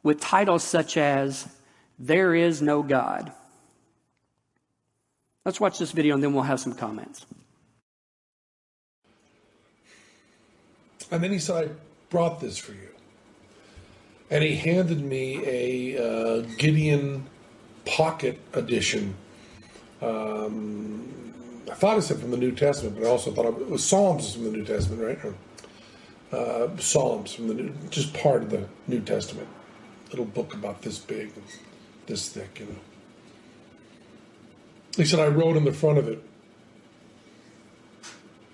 with 0.02 0.20
titles 0.20 0.62
such 0.62 0.96
as 0.96 1.48
There 1.98 2.34
Is 2.34 2.62
No 2.62 2.82
God, 2.82 3.32
Let's 5.46 5.60
watch 5.60 5.78
this 5.78 5.92
video 5.92 6.16
and 6.16 6.24
then 6.24 6.34
we'll 6.34 6.42
have 6.42 6.58
some 6.58 6.74
comments. 6.74 7.24
And 11.12 11.22
then 11.22 11.30
he 11.30 11.38
said, 11.38 11.68
I 11.68 11.70
brought 12.10 12.40
this 12.40 12.58
for 12.58 12.72
you. 12.72 12.88
And 14.28 14.42
he 14.42 14.56
handed 14.56 15.00
me 15.00 15.40
a 15.46 16.02
uh, 16.02 16.40
Gideon 16.58 17.28
Pocket 17.84 18.40
Edition. 18.54 19.14
Um, 20.02 21.32
I 21.70 21.74
thought 21.74 21.98
it 21.98 22.02
said 22.02 22.18
from 22.18 22.30
the 22.30 22.36
New 22.36 22.52
Testament, 22.52 22.96
but 22.96 23.06
I 23.06 23.10
also 23.10 23.30
thought 23.32 23.46
it 23.46 23.70
was 23.70 23.84
Psalms 23.84 24.34
from 24.34 24.44
the 24.44 24.50
New 24.50 24.64
Testament, 24.64 25.02
right? 25.02 25.34
Uh, 26.32 26.76
Psalms 26.78 27.34
from 27.34 27.48
the 27.48 27.54
New, 27.54 27.74
just 27.90 28.14
part 28.14 28.42
of 28.42 28.50
the 28.50 28.66
New 28.86 29.00
Testament. 29.00 29.48
Little 30.10 30.24
book 30.24 30.54
about 30.54 30.82
this 30.82 30.98
big, 30.98 31.32
this 32.06 32.28
thick, 32.28 32.60
you 32.60 32.66
know. 32.66 32.76
He 34.96 35.04
said, 35.04 35.20
I 35.20 35.26
wrote 35.26 35.56
on 35.56 35.64
the 35.64 35.72
front 35.72 35.98
of 35.98 36.08
it, 36.08 36.22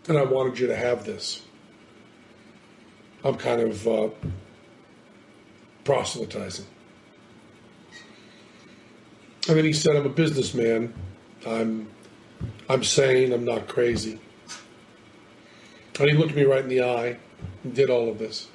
and 0.09 0.19
I 0.19 0.25
wanted 0.25 0.59
you 0.59 0.67
to 0.69 0.77
have 0.77 1.05
this. 1.05 1.43
I'm 3.25 3.37
kind 3.37 3.61
of 3.61 3.87
uh, 3.87 4.09
proselytizing. 5.85 6.67
And 9.49 9.57
then 9.57 9.65
he 9.65 9.73
said, 9.73 9.97
I'm 9.97 10.07
a 10.07 10.09
businessman. 10.09 10.95
I'm, 11.47 11.89
I'm 12.69 12.85
sane. 12.85 13.33
I'm 13.33 13.45
not 13.45 13.69
crazy. 13.69 14.19
And 16.01 16.11
he 16.11 16.17
looked 16.17 16.35
me 16.35 16.45
right 16.45 16.63
in 16.63 16.69
the 16.69 16.83
eye 16.83 17.19
and 17.63 17.75
did 17.75 17.91
all 17.91 18.09
of 18.09 18.19
this. 18.19 18.49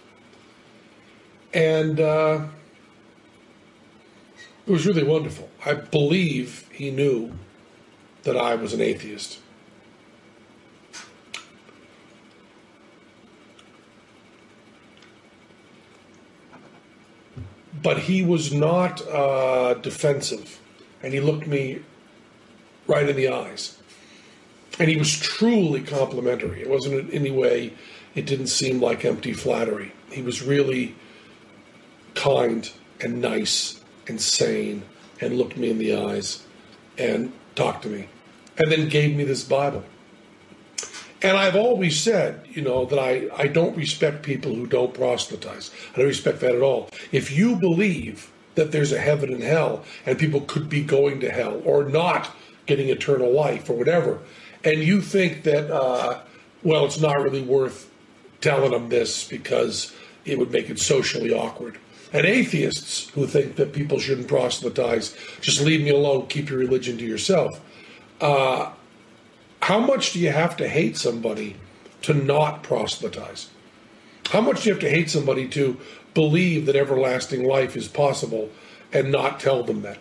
And 1.54 2.00
uh, 2.00 2.48
it 4.66 4.72
was 4.72 4.86
really 4.86 5.04
wonderful. 5.04 5.50
I 5.66 5.76
believe 5.76 6.68
he 6.72 6.92
knew 6.92 7.34
that 8.24 8.36
I 8.36 8.56
was 8.56 8.74
an 8.74 8.82
atheist. 8.82 9.40
But 17.82 18.00
he 18.00 18.24
was 18.24 18.52
not 18.52 19.08
uh, 19.08 19.76
defensive, 19.76 20.60
and 21.02 21.14
he 21.14 21.22
looked 21.22 21.48
me 21.48 21.84
right 22.88 23.08
in 23.08 23.16
the 23.16 23.30
eyes. 23.30 23.78
And 24.80 24.90
he 24.90 24.98
was 24.98 25.18
truly 25.20 25.82
complimentary. 25.82 26.62
It 26.62 26.70
wasn't 26.70 27.00
in 27.00 27.12
any 27.12 27.32
way, 27.32 27.74
it 28.16 28.26
didn't 28.26 28.48
seem 28.48 28.82
like 28.82 29.06
empty 29.06 29.34
flattery. 29.34 29.92
He 30.12 30.22
was 30.22 30.42
really 30.42 30.96
kind 32.16 32.70
and 33.02 33.22
nice 33.22 33.82
and 34.08 34.20
sane 34.20 34.84
and 35.22 35.38
looked 35.38 35.58
me 35.58 35.70
in 35.70 35.78
the 35.78 35.96
eyes 35.96 36.46
and 36.98 37.32
talked 37.56 37.84
to 37.84 37.90
me 37.90 38.08
and 38.58 38.72
then 38.72 38.90
gave 38.90 39.16
me 39.16 39.24
this 39.24 39.44
Bible. 39.44 39.84
And 41.22 41.36
I've 41.36 41.56
always 41.56 42.00
said, 42.00 42.46
you 42.50 42.62
know, 42.62 42.86
that 42.86 43.00
I, 43.00 43.28
I 43.36 43.48
don't 43.48 43.76
respect 43.76 44.24
people 44.24 44.54
who 44.54 44.68
don't 44.68 44.94
proselytize. 44.94 45.72
I 45.94 45.98
don't 45.98 46.08
respect 46.08 46.42
that 46.42 46.56
at 46.56 46.62
all. 46.62 46.90
If 47.12 47.36
you 47.36 47.56
believe 47.56 48.32
that 48.56 48.72
there's 48.72 48.92
a 48.92 49.00
heaven 49.00 49.34
and 49.34 49.42
hell 49.42 49.84
and 50.06 50.18
people 50.20 50.42
could 50.42 50.70
be 50.70 50.84
going 50.84 51.20
to 51.22 51.32
hell 51.32 51.62
or 51.66 51.86
not 51.86 52.36
getting 52.68 52.90
eternal 52.90 53.32
life 53.32 53.70
or 53.70 53.74
whatever, 53.74 54.20
and 54.64 54.84
you 54.84 55.02
think 55.02 55.44
that, 55.44 55.72
uh, 55.72 56.20
well, 56.64 56.86
it's 56.86 57.00
not 57.00 57.22
really 57.22 57.42
worth 57.42 57.90
telling 58.42 58.72
them 58.72 58.90
this 58.90 59.28
because 59.28 59.94
it 60.26 60.38
would 60.38 60.52
make 60.52 60.70
it 60.70 60.80
socially 60.80 61.34
awkward. 61.34 61.78
And 62.14 62.26
atheists 62.26 63.10
who 63.10 63.28
think 63.28 63.56
that 63.58 63.74
people 63.74 64.00
shouldn't 64.00 64.28
proselytize, 64.28 65.16
just 65.42 65.62
leave 65.62 65.82
me 65.82 65.90
alone, 65.90 66.28
keep 66.28 66.50
your 66.50 66.60
religion 66.60 66.98
to 66.98 67.06
yourself. 67.06 67.60
Uh, 68.22 68.72
how 69.62 69.80
much 69.80 70.14
do 70.14 70.20
you 70.20 70.32
have 70.32 70.56
to 70.58 70.68
hate 70.68 70.98
somebody 70.98 71.56
to 72.04 72.14
not 72.14 72.64
proselytize? 72.64 73.50
How 74.28 74.42
much 74.42 74.64
do 74.64 74.70
you 74.70 74.74
have 74.74 74.82
to 74.82 74.90
hate 74.90 75.10
somebody 75.10 75.48
to 75.50 75.78
believe 76.14 76.66
that 76.66 76.76
everlasting 76.76 77.44
life 77.44 77.76
is 77.76 77.88
possible 77.88 78.50
and 78.94 79.12
not 79.12 79.40
tell 79.40 79.64
them 79.64 79.82
that? 79.82 79.98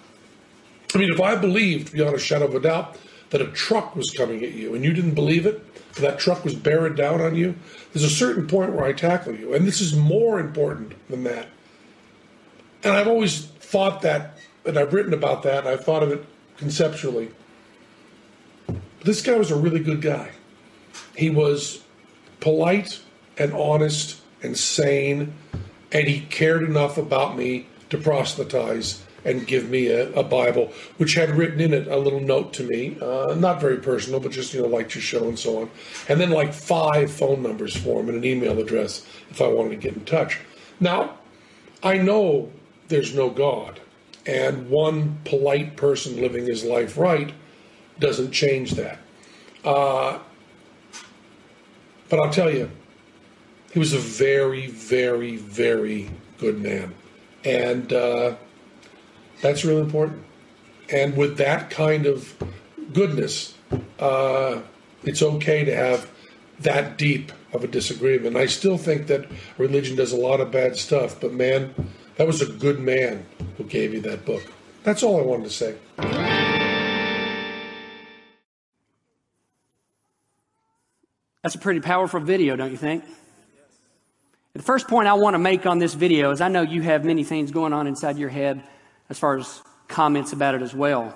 I 0.94 0.98
mean, 0.98 1.12
if 1.12 1.20
I 1.20 1.34
believed 1.36 1.92
beyond 1.92 2.14
a 2.14 2.18
shadow 2.18 2.46
of 2.46 2.54
a 2.54 2.60
doubt 2.60 2.96
that 3.30 3.40
a 3.40 3.48
truck 3.48 3.96
was 3.96 4.10
coming 4.10 4.44
at 4.44 4.52
you 4.52 4.74
and 4.74 4.84
you 4.84 4.92
didn't 4.92 5.14
believe 5.14 5.46
it, 5.46 5.62
that 5.94 6.18
truck 6.18 6.44
was 6.44 6.54
bearing 6.54 6.94
down 6.94 7.20
on 7.20 7.34
you, 7.34 7.54
there's 7.92 8.04
a 8.04 8.10
certain 8.10 8.46
point 8.46 8.72
where 8.72 8.84
I 8.84 8.92
tackle 8.92 9.34
you. 9.34 9.54
And 9.54 9.66
this 9.66 9.80
is 9.80 9.96
more 9.96 10.38
important 10.38 10.94
than 11.08 11.24
that. 11.24 11.48
And 12.84 12.94
I've 12.94 13.08
always 13.08 13.46
thought 13.46 14.02
that, 14.02 14.38
and 14.64 14.78
I've 14.78 14.92
written 14.92 15.14
about 15.14 15.42
that, 15.42 15.60
and 15.60 15.68
I've 15.68 15.84
thought 15.84 16.02
of 16.02 16.12
it 16.12 16.24
conceptually. 16.56 17.30
This 19.02 19.22
guy 19.22 19.36
was 19.36 19.50
a 19.50 19.56
really 19.56 19.80
good 19.80 20.02
guy. 20.02 20.30
He 21.16 21.30
was 21.30 21.82
polite 22.40 23.00
and 23.38 23.52
honest 23.52 24.20
and 24.42 24.56
sane, 24.56 25.34
and 25.92 26.06
he 26.06 26.20
cared 26.20 26.62
enough 26.62 26.98
about 26.98 27.36
me 27.36 27.66
to 27.90 27.98
proselytize 27.98 29.02
and 29.26 29.46
give 29.46 29.68
me 29.68 29.88
a, 29.88 30.10
a 30.12 30.22
Bible, 30.22 30.72
which 30.96 31.14
had 31.14 31.30
written 31.30 31.60
in 31.60 31.74
it 31.74 31.88
a 31.88 31.96
little 31.96 32.20
note 32.20 32.52
to 32.54 32.62
me, 32.62 32.96
uh, 33.02 33.34
not 33.34 33.60
very 33.60 33.78
personal, 33.78 34.20
but 34.20 34.32
just, 34.32 34.54
you 34.54 34.62
know, 34.62 34.68
like 34.68 34.94
your 34.94 35.02
show 35.02 35.28
and 35.28 35.38
so 35.38 35.62
on. 35.62 35.70
And 36.08 36.20
then 36.20 36.30
like 36.30 36.54
five 36.54 37.10
phone 37.10 37.42
numbers 37.42 37.76
for 37.76 38.00
him 38.00 38.08
and 38.08 38.18
an 38.18 38.24
email 38.24 38.58
address 38.58 39.04
if 39.30 39.42
I 39.42 39.48
wanted 39.48 39.70
to 39.70 39.76
get 39.76 39.94
in 39.94 40.04
touch. 40.04 40.38
Now, 40.80 41.18
I 41.82 41.98
know 41.98 42.50
there's 42.88 43.14
no 43.14 43.30
God, 43.30 43.80
and 44.24 44.70
one 44.70 45.18
polite 45.24 45.76
person 45.76 46.20
living 46.20 46.46
his 46.46 46.64
life 46.64 46.96
right 46.96 47.32
doesn't 47.98 48.30
change 48.30 48.72
that. 48.72 48.98
Uh, 49.64 50.18
but 52.08 52.20
I'll 52.20 52.30
tell 52.32 52.52
you, 52.52 52.70
he 53.72 53.78
was 53.78 53.92
a 53.92 53.98
very, 53.98 54.68
very, 54.68 55.36
very 55.36 56.10
good 56.38 56.62
man. 56.62 56.94
And 57.44 57.92
uh, 57.92 58.36
that's 59.40 59.64
really 59.64 59.80
important. 59.80 60.24
And 60.90 61.16
with 61.16 61.36
that 61.38 61.70
kind 61.70 62.06
of 62.06 62.34
goodness, 62.92 63.54
uh, 63.98 64.60
it's 65.02 65.22
okay 65.22 65.64
to 65.64 65.74
have 65.74 66.10
that 66.60 66.96
deep 66.96 67.32
of 67.52 67.64
a 67.64 67.66
disagreement. 67.66 68.36
I 68.36 68.46
still 68.46 68.78
think 68.78 69.06
that 69.08 69.26
religion 69.58 69.96
does 69.96 70.12
a 70.12 70.16
lot 70.16 70.40
of 70.40 70.50
bad 70.50 70.76
stuff, 70.76 71.20
but 71.20 71.32
man, 71.32 71.74
that 72.16 72.26
was 72.26 72.40
a 72.40 72.46
good 72.46 72.80
man 72.80 73.26
who 73.56 73.64
gave 73.64 73.92
you 73.92 74.00
that 74.02 74.24
book. 74.24 74.42
That's 74.84 75.02
all 75.02 75.18
I 75.18 75.22
wanted 75.22 75.44
to 75.44 75.50
say. 75.50 75.74
That's 81.42 81.54
a 81.54 81.58
pretty 81.58 81.80
powerful 81.80 82.20
video, 82.20 82.56
don't 82.56 82.70
you 82.70 82.76
think? 82.76 83.04
The 84.54 84.62
first 84.62 84.88
point 84.88 85.06
I 85.06 85.14
want 85.14 85.34
to 85.34 85.38
make 85.38 85.66
on 85.66 85.78
this 85.78 85.94
video 85.94 86.30
is 86.30 86.40
I 86.40 86.48
know 86.48 86.62
you 86.62 86.82
have 86.82 87.04
many 87.04 87.24
things 87.24 87.50
going 87.50 87.72
on 87.72 87.86
inside 87.86 88.16
your 88.16 88.30
head 88.30 88.62
as 89.08 89.18
far 89.18 89.38
as 89.38 89.62
comments 89.88 90.32
about 90.32 90.54
it 90.54 90.62
as 90.62 90.74
well. 90.74 91.14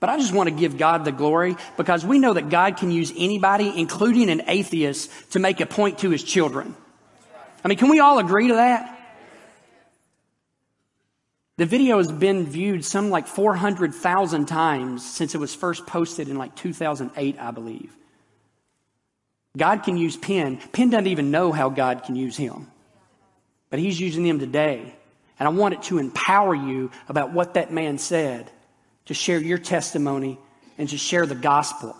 But 0.00 0.08
I 0.08 0.18
just 0.18 0.32
want 0.32 0.48
to 0.48 0.54
give 0.54 0.78
God 0.78 1.04
the 1.04 1.12
glory 1.12 1.56
because 1.76 2.04
we 2.06 2.18
know 2.18 2.32
that 2.32 2.48
God 2.48 2.78
can 2.78 2.90
use 2.90 3.12
anybody, 3.16 3.72
including 3.76 4.30
an 4.30 4.42
atheist, 4.46 5.32
to 5.32 5.38
make 5.38 5.60
a 5.60 5.66
point 5.66 5.98
to 5.98 6.10
his 6.10 6.24
children. 6.24 6.74
I 7.62 7.68
mean, 7.68 7.76
can 7.76 7.90
we 7.90 8.00
all 8.00 8.18
agree 8.18 8.48
to 8.48 8.54
that? 8.54 8.96
The 11.58 11.66
video 11.66 11.98
has 11.98 12.10
been 12.10 12.46
viewed 12.46 12.86
some 12.86 13.10
like 13.10 13.26
400,000 13.26 14.46
times 14.46 15.04
since 15.04 15.34
it 15.34 15.38
was 15.38 15.54
first 15.54 15.86
posted 15.86 16.28
in 16.28 16.38
like 16.38 16.56
2008, 16.56 17.38
I 17.38 17.50
believe. 17.50 17.94
God 19.54 19.82
can 19.82 19.98
use 19.98 20.16
Penn. 20.16 20.56
Penn 20.72 20.88
doesn't 20.88 21.08
even 21.08 21.30
know 21.30 21.52
how 21.52 21.68
God 21.68 22.04
can 22.04 22.16
use 22.16 22.36
him, 22.36 22.68
but 23.68 23.78
he's 23.78 24.00
using 24.00 24.24
him 24.24 24.38
today. 24.38 24.94
And 25.40 25.48
I 25.48 25.50
want 25.50 25.74
it 25.74 25.82
to 25.84 25.98
empower 25.98 26.54
you 26.54 26.90
about 27.08 27.32
what 27.32 27.54
that 27.54 27.72
man 27.72 27.98
said, 27.98 28.50
to 29.06 29.14
share 29.14 29.40
your 29.40 29.58
testimony 29.58 30.38
and 30.78 30.88
to 30.90 30.98
share 30.98 31.26
the 31.26 31.34
gospel. 31.34 31.96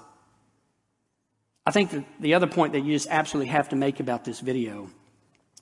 I 1.67 1.71
think 1.71 1.91
that 1.91 2.05
the 2.21 2.35
other 2.35 2.47
point 2.47 2.75
that 2.75 2.81
you 2.81 2.93
just 2.93 3.09
absolutely 3.09 3.51
have 3.51 3.71
to 3.71 3.77
make 3.77 3.99
about 3.99 4.25
this 4.25 4.41
video, 4.41 4.91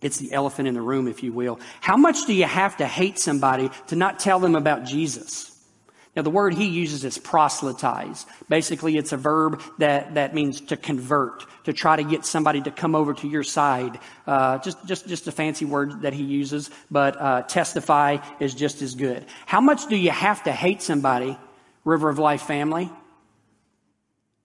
it's 0.03 0.19
the 0.19 0.33
elephant 0.33 0.69
in 0.69 0.75
the 0.75 0.83
room, 0.83 1.07
if 1.09 1.23
you 1.23 1.33
will. 1.33 1.61
How 1.81 1.97
much 1.97 2.27
do 2.27 2.35
you 2.35 2.45
have 2.45 2.77
to 2.79 2.87
hate 2.87 3.19
somebody 3.19 3.71
to 3.87 3.97
not 3.97 4.19
tell 4.19 4.41
them 4.41 4.57
about 4.57 4.85
Jesus? 4.85 5.58
Now, 6.19 6.23
the 6.23 6.31
word 6.31 6.55
he 6.55 6.67
uses 6.67 7.05
is 7.05 7.17
proselytize. 7.17 8.27
Basically, 8.49 8.97
it's 8.97 9.13
a 9.13 9.17
verb 9.17 9.63
that, 9.79 10.15
that 10.15 10.35
means 10.35 10.61
to 10.63 10.77
convert, 10.77 11.45
to 11.63 11.73
try 11.73 11.95
to 11.95 12.03
get 12.03 12.27
somebody 12.27 12.61
to 12.63 12.73
come 12.73 12.97
over 12.97 13.15
to 13.15 13.29
your 13.29 13.45
side. 13.45 14.01
Uh, 14.27 14.59
just, 14.59 14.85
just, 14.85 15.07
just 15.07 15.29
a 15.29 15.31
fancy 15.31 15.65
word 15.65 16.03
that 16.03 16.13
he 16.13 16.25
uses, 16.25 16.71
but 16.91 17.21
uh, 17.21 17.43
testify 17.43 18.17
is 18.41 18.53
just 18.53 18.83
as 18.83 18.97
good. 18.97 19.27
How 19.47 19.61
much 19.61 19.87
do 19.87 19.95
you 19.95 20.11
have 20.11 20.43
to 20.43 20.51
hate 20.51 20.83
somebody, 20.83 21.39
River 21.85 22.09
of 22.09 22.19
Life 22.19 22.43
family? 22.43 22.91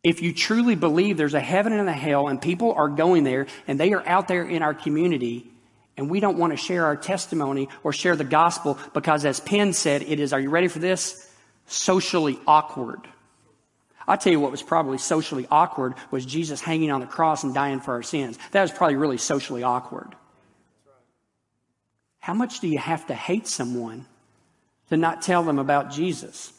If 0.04 0.22
you 0.22 0.32
truly 0.32 0.76
believe 0.76 1.18
there's 1.18 1.34
a 1.34 1.40
heaven 1.40 1.74
and 1.74 1.90
a 1.90 1.92
hell 1.92 2.28
and 2.28 2.40
people 2.40 2.74
are 2.74 2.90
going 2.90 3.24
there 3.24 3.48
and 3.68 3.80
they 3.80 3.94
are 3.94 4.08
out 4.08 4.28
there 4.28 4.48
in 4.48 4.62
our 4.62 4.76
community 4.76 5.50
and 5.98 6.08
we 6.08 6.20
don't 6.20 6.38
want 6.38 6.54
to 6.54 6.58
share 6.58 6.86
our 6.86 6.96
testimony 6.96 7.68
or 7.84 7.94
share 7.94 8.16
the 8.16 8.24
gospel 8.24 8.78
because 8.94 9.26
as 9.26 9.40
Penn 9.40 9.74
said, 9.74 10.04
it 10.04 10.20
is, 10.20 10.34
are 10.34 10.40
you 10.40 10.52
ready 10.52 10.68
for 10.68 10.78
this? 10.78 11.32
Socially 11.68 12.40
awkward. 12.48 13.02
I'll 14.08 14.18
tell 14.18 14.34
you 14.34 14.40
what 14.40 14.52
was 14.52 14.64
probably 14.64 14.98
socially 14.98 15.48
awkward 15.50 15.94
was 16.12 16.26
Jesus 16.26 16.62
hanging 16.62 16.92
on 16.92 17.00
the 17.00 17.08
cross 17.08 17.44
and 17.44 17.54
dying 17.54 17.80
for 17.80 17.94
our 17.94 18.04
sins. 18.04 18.38
That 18.52 18.62
was 18.62 18.72
probably 18.72 18.96
really 18.96 19.18
socially 19.18 19.64
awkward. 19.64 20.16
How 22.20 22.34
much 22.34 22.60
do 22.60 22.68
you 22.68 22.78
have 22.78 23.08
to 23.08 23.14
hate 23.14 23.48
someone 23.48 24.06
to 24.90 24.98
not 24.98 25.22
tell 25.22 25.44
them 25.44 25.60
about 25.60 25.92
Jesus? 25.92 26.54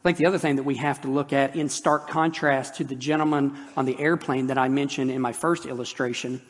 I 0.00 0.02
think 0.02 0.18
the 0.18 0.26
other 0.26 0.38
thing 0.38 0.56
that 0.56 0.62
we 0.62 0.76
have 0.76 1.02
to 1.02 1.08
look 1.08 1.32
at 1.32 1.56
in 1.56 1.68
stark 1.68 2.08
contrast 2.08 2.76
to 2.76 2.84
the 2.84 2.94
gentleman 2.94 3.56
on 3.76 3.84
the 3.84 3.98
airplane 4.00 4.46
that 4.46 4.56
I 4.56 4.68
mentioned 4.68 5.10
in 5.10 5.20
my 5.20 5.32
first 5.32 5.66
illustration, 5.66 6.40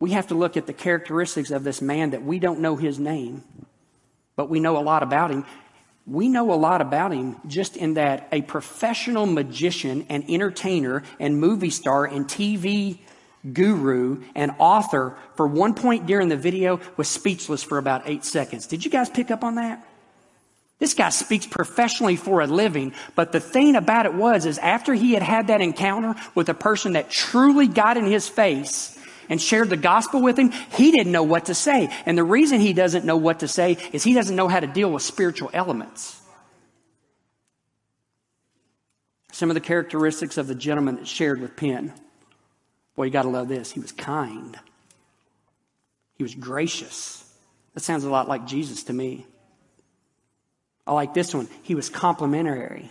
we 0.00 0.10
have 0.10 0.26
to 0.28 0.34
look 0.34 0.56
at 0.56 0.66
the 0.66 0.72
characteristics 0.72 1.50
of 1.52 1.62
this 1.62 1.80
man 1.80 2.10
that 2.10 2.24
we 2.24 2.40
don't 2.40 2.58
know 2.58 2.74
his 2.74 2.98
name, 2.98 3.44
but 4.36 4.48
we 4.48 4.60
know 4.60 4.76
a 4.76 4.82
lot 4.82 5.02
about 5.02 5.30
him. 5.30 5.44
We 6.06 6.28
know 6.28 6.52
a 6.52 6.54
lot 6.54 6.80
about 6.80 7.12
him 7.12 7.36
just 7.46 7.76
in 7.76 7.94
that 7.94 8.28
a 8.30 8.42
professional 8.42 9.26
magician 9.26 10.06
and 10.08 10.28
entertainer 10.28 11.02
and 11.18 11.38
movie 11.38 11.70
star 11.70 12.04
and 12.04 12.26
TV 12.26 12.98
guru 13.52 14.22
and 14.34 14.52
author 14.58 15.16
for 15.36 15.46
one 15.46 15.74
point 15.74 16.06
during 16.06 16.28
the 16.28 16.36
video 16.36 16.80
was 16.96 17.08
speechless 17.08 17.62
for 17.62 17.78
about 17.78 18.02
eight 18.06 18.24
seconds. 18.24 18.66
Did 18.66 18.84
you 18.84 18.90
guys 18.90 19.08
pick 19.08 19.30
up 19.30 19.44
on 19.44 19.56
that? 19.56 19.86
This 20.78 20.94
guy 20.94 21.10
speaks 21.10 21.46
professionally 21.46 22.16
for 22.16 22.40
a 22.40 22.46
living, 22.46 22.94
but 23.14 23.32
the 23.32 23.40
thing 23.40 23.76
about 23.76 24.06
it 24.06 24.14
was, 24.14 24.44
is 24.44 24.58
after 24.58 24.92
he 24.92 25.12
had 25.12 25.22
had 25.22 25.46
that 25.46 25.60
encounter 25.60 26.14
with 26.34 26.48
a 26.48 26.54
person 26.54 26.94
that 26.94 27.10
truly 27.10 27.68
got 27.68 27.96
in 27.96 28.04
his 28.04 28.28
face 28.28 28.93
and 29.28 29.40
shared 29.40 29.70
the 29.70 29.76
gospel 29.76 30.22
with 30.22 30.38
him, 30.38 30.50
he 30.50 30.90
didn't 30.90 31.12
know 31.12 31.22
what 31.22 31.46
to 31.46 31.54
say. 31.54 31.90
And 32.06 32.16
the 32.16 32.24
reason 32.24 32.60
he 32.60 32.72
doesn't 32.72 33.04
know 33.04 33.16
what 33.16 33.40
to 33.40 33.48
say 33.48 33.78
is 33.92 34.02
he 34.02 34.14
doesn't 34.14 34.36
know 34.36 34.48
how 34.48 34.60
to 34.60 34.66
deal 34.66 34.90
with 34.90 35.02
spiritual 35.02 35.50
elements. 35.52 36.20
Some 39.32 39.50
of 39.50 39.54
the 39.54 39.60
characteristics 39.60 40.38
of 40.38 40.46
the 40.46 40.54
gentleman 40.54 40.96
that 40.96 41.08
shared 41.08 41.40
with 41.40 41.56
Penn. 41.56 41.92
Boy, 42.94 43.04
you 43.04 43.10
got 43.10 43.22
to 43.22 43.28
love 43.28 43.48
this. 43.48 43.72
He 43.72 43.80
was 43.80 43.90
kind. 43.90 44.56
He 46.16 46.22
was 46.22 46.34
gracious. 46.34 47.20
That 47.74 47.80
sounds 47.80 48.04
a 48.04 48.10
lot 48.10 48.28
like 48.28 48.46
Jesus 48.46 48.84
to 48.84 48.92
me. 48.92 49.26
I 50.86 50.92
like 50.92 51.14
this 51.14 51.34
one. 51.34 51.48
He 51.62 51.74
was 51.74 51.88
complimentary. 51.88 52.90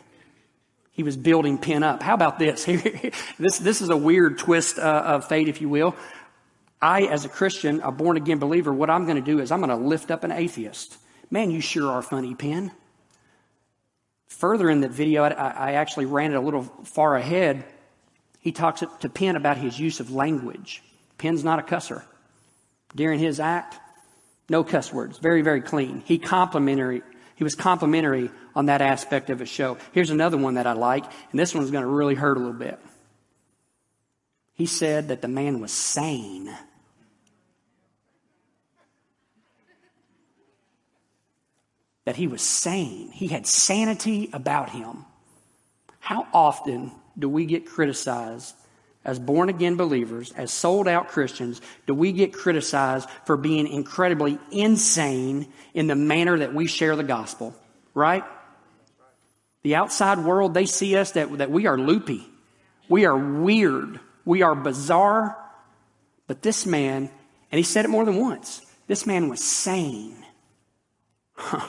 He 0.92 1.04
was 1.04 1.18
building 1.18 1.58
Penn 1.58 1.84
up. 1.84 2.04
How 2.04 2.14
about 2.14 2.38
this? 2.40 2.66
this, 3.40 3.58
this 3.58 3.82
is 3.82 3.90
a 3.90 3.98
weird 3.98 4.38
twist 4.38 4.78
uh, 4.78 5.04
of 5.06 5.28
fate, 5.28 5.48
if 5.48 5.62
you 5.62 5.70
will. 5.70 5.96
I, 6.84 7.04
as 7.04 7.24
a 7.24 7.30
Christian, 7.30 7.80
a 7.80 7.94
born 7.94 8.18
again 8.18 8.40
believer, 8.40 8.74
what 8.74 8.90
I'm 8.90 9.06
going 9.06 9.16
to 9.16 9.22
do 9.22 9.40
is 9.40 9.52
I'm 9.52 9.62
going 9.62 9.70
to 9.70 9.88
lift 9.88 10.12
up 10.12 10.26
an 10.26 10.34
atheist. 10.34 10.98
Man, 11.32 11.50
you 11.50 11.62
sure 11.62 11.90
are 11.90 12.02
funny, 12.02 12.36
Penn. 12.36 12.74
Further 14.28 14.70
in 14.70 14.82
the 14.82 14.90
video, 14.90 15.24
I, 15.24 15.30
I 15.30 15.72
actually 15.74 16.08
ran 16.08 16.34
it 16.34 16.36
a 16.36 16.42
little 16.42 16.64
far 16.84 17.16
ahead. 17.16 17.64
He 18.42 18.52
talks 18.52 18.84
to 19.00 19.10
Penn 19.10 19.38
about 19.38 19.56
his 19.56 19.80
use 19.80 20.02
of 20.02 20.12
language. 20.12 20.84
Penn's 21.18 21.46
not 21.46 21.58
a 21.58 21.62
cusser. 21.62 22.04
During 22.94 23.18
his 23.18 23.40
act, 23.40 23.80
no 24.50 24.66
cuss 24.66 24.92
words. 24.92 25.20
Very, 25.20 25.42
very 25.42 25.62
clean. 25.62 26.04
He 26.06 26.18
complimentary, 26.18 27.02
he 27.36 27.46
was 27.46 27.56
complimentary 27.56 28.30
on 28.56 28.66
that 28.66 28.82
aspect 28.82 29.30
of 29.30 29.40
his 29.40 29.48
show. 29.48 29.78
Here's 29.94 30.10
another 30.10 30.36
one 30.36 30.56
that 30.56 30.68
I 30.68 30.74
like, 30.74 31.06
and 31.32 31.40
this 31.40 31.56
one's 31.56 31.72
going 31.72 31.86
to 31.86 31.90
really 31.90 32.16
hurt 32.16 32.36
a 32.36 32.42
little 32.42 32.52
bit. 32.52 32.78
He 34.54 34.66
said 34.66 35.08
that 35.08 35.22
the 35.22 35.30
man 35.30 35.62
was 35.62 35.72
sane. 35.72 36.54
That 42.06 42.16
he 42.16 42.28
was 42.28 42.42
sane. 42.42 43.12
He 43.12 43.28
had 43.28 43.48
sanity 43.48 44.30
about 44.34 44.70
him. 44.70 45.06
How 46.00 46.28
often 46.34 46.92
do 47.18 47.30
we 47.30 47.46
get 47.46 47.66
criticized 47.66 48.56
as 49.06 49.20
born 49.20 49.50
again 49.50 49.76
believers, 49.76 50.32
as 50.32 50.52
sold 50.52 50.88
out 50.88 51.10
Christians, 51.10 51.62
do 51.88 51.94
we 51.94 52.14
get 52.14 52.34
criticized 52.34 53.10
for 53.26 53.36
being 53.36 53.68
incredibly 53.68 54.40
insane 54.52 55.52
in 55.74 55.88
the 55.88 55.96
manner 55.96 56.40
that 56.40 56.54
we 56.54 56.68
share 56.68 56.96
the 56.96 57.04
gospel? 57.04 57.54
Right? 57.94 58.24
The 59.64 59.76
outside 59.76 60.20
world, 60.20 60.54
they 60.54 60.66
see 60.66 60.96
us 60.96 61.12
that, 61.12 61.38
that 61.38 61.52
we 61.52 61.68
are 61.68 61.78
loopy. 61.78 62.26
We 62.88 63.06
are 63.06 63.18
weird. 63.18 64.00
We 64.26 64.42
are 64.42 64.56
bizarre. 64.56 65.38
But 66.28 66.42
this 66.42 66.66
man, 66.66 67.10
and 67.52 67.58
he 67.58 67.64
said 67.64 67.86
it 67.86 67.90
more 67.90 68.06
than 68.06 68.18
once, 68.18 68.62
this 68.88 69.06
man 69.06 69.28
was 69.28 69.44
sane. 69.44 70.16
Huh. 71.34 71.68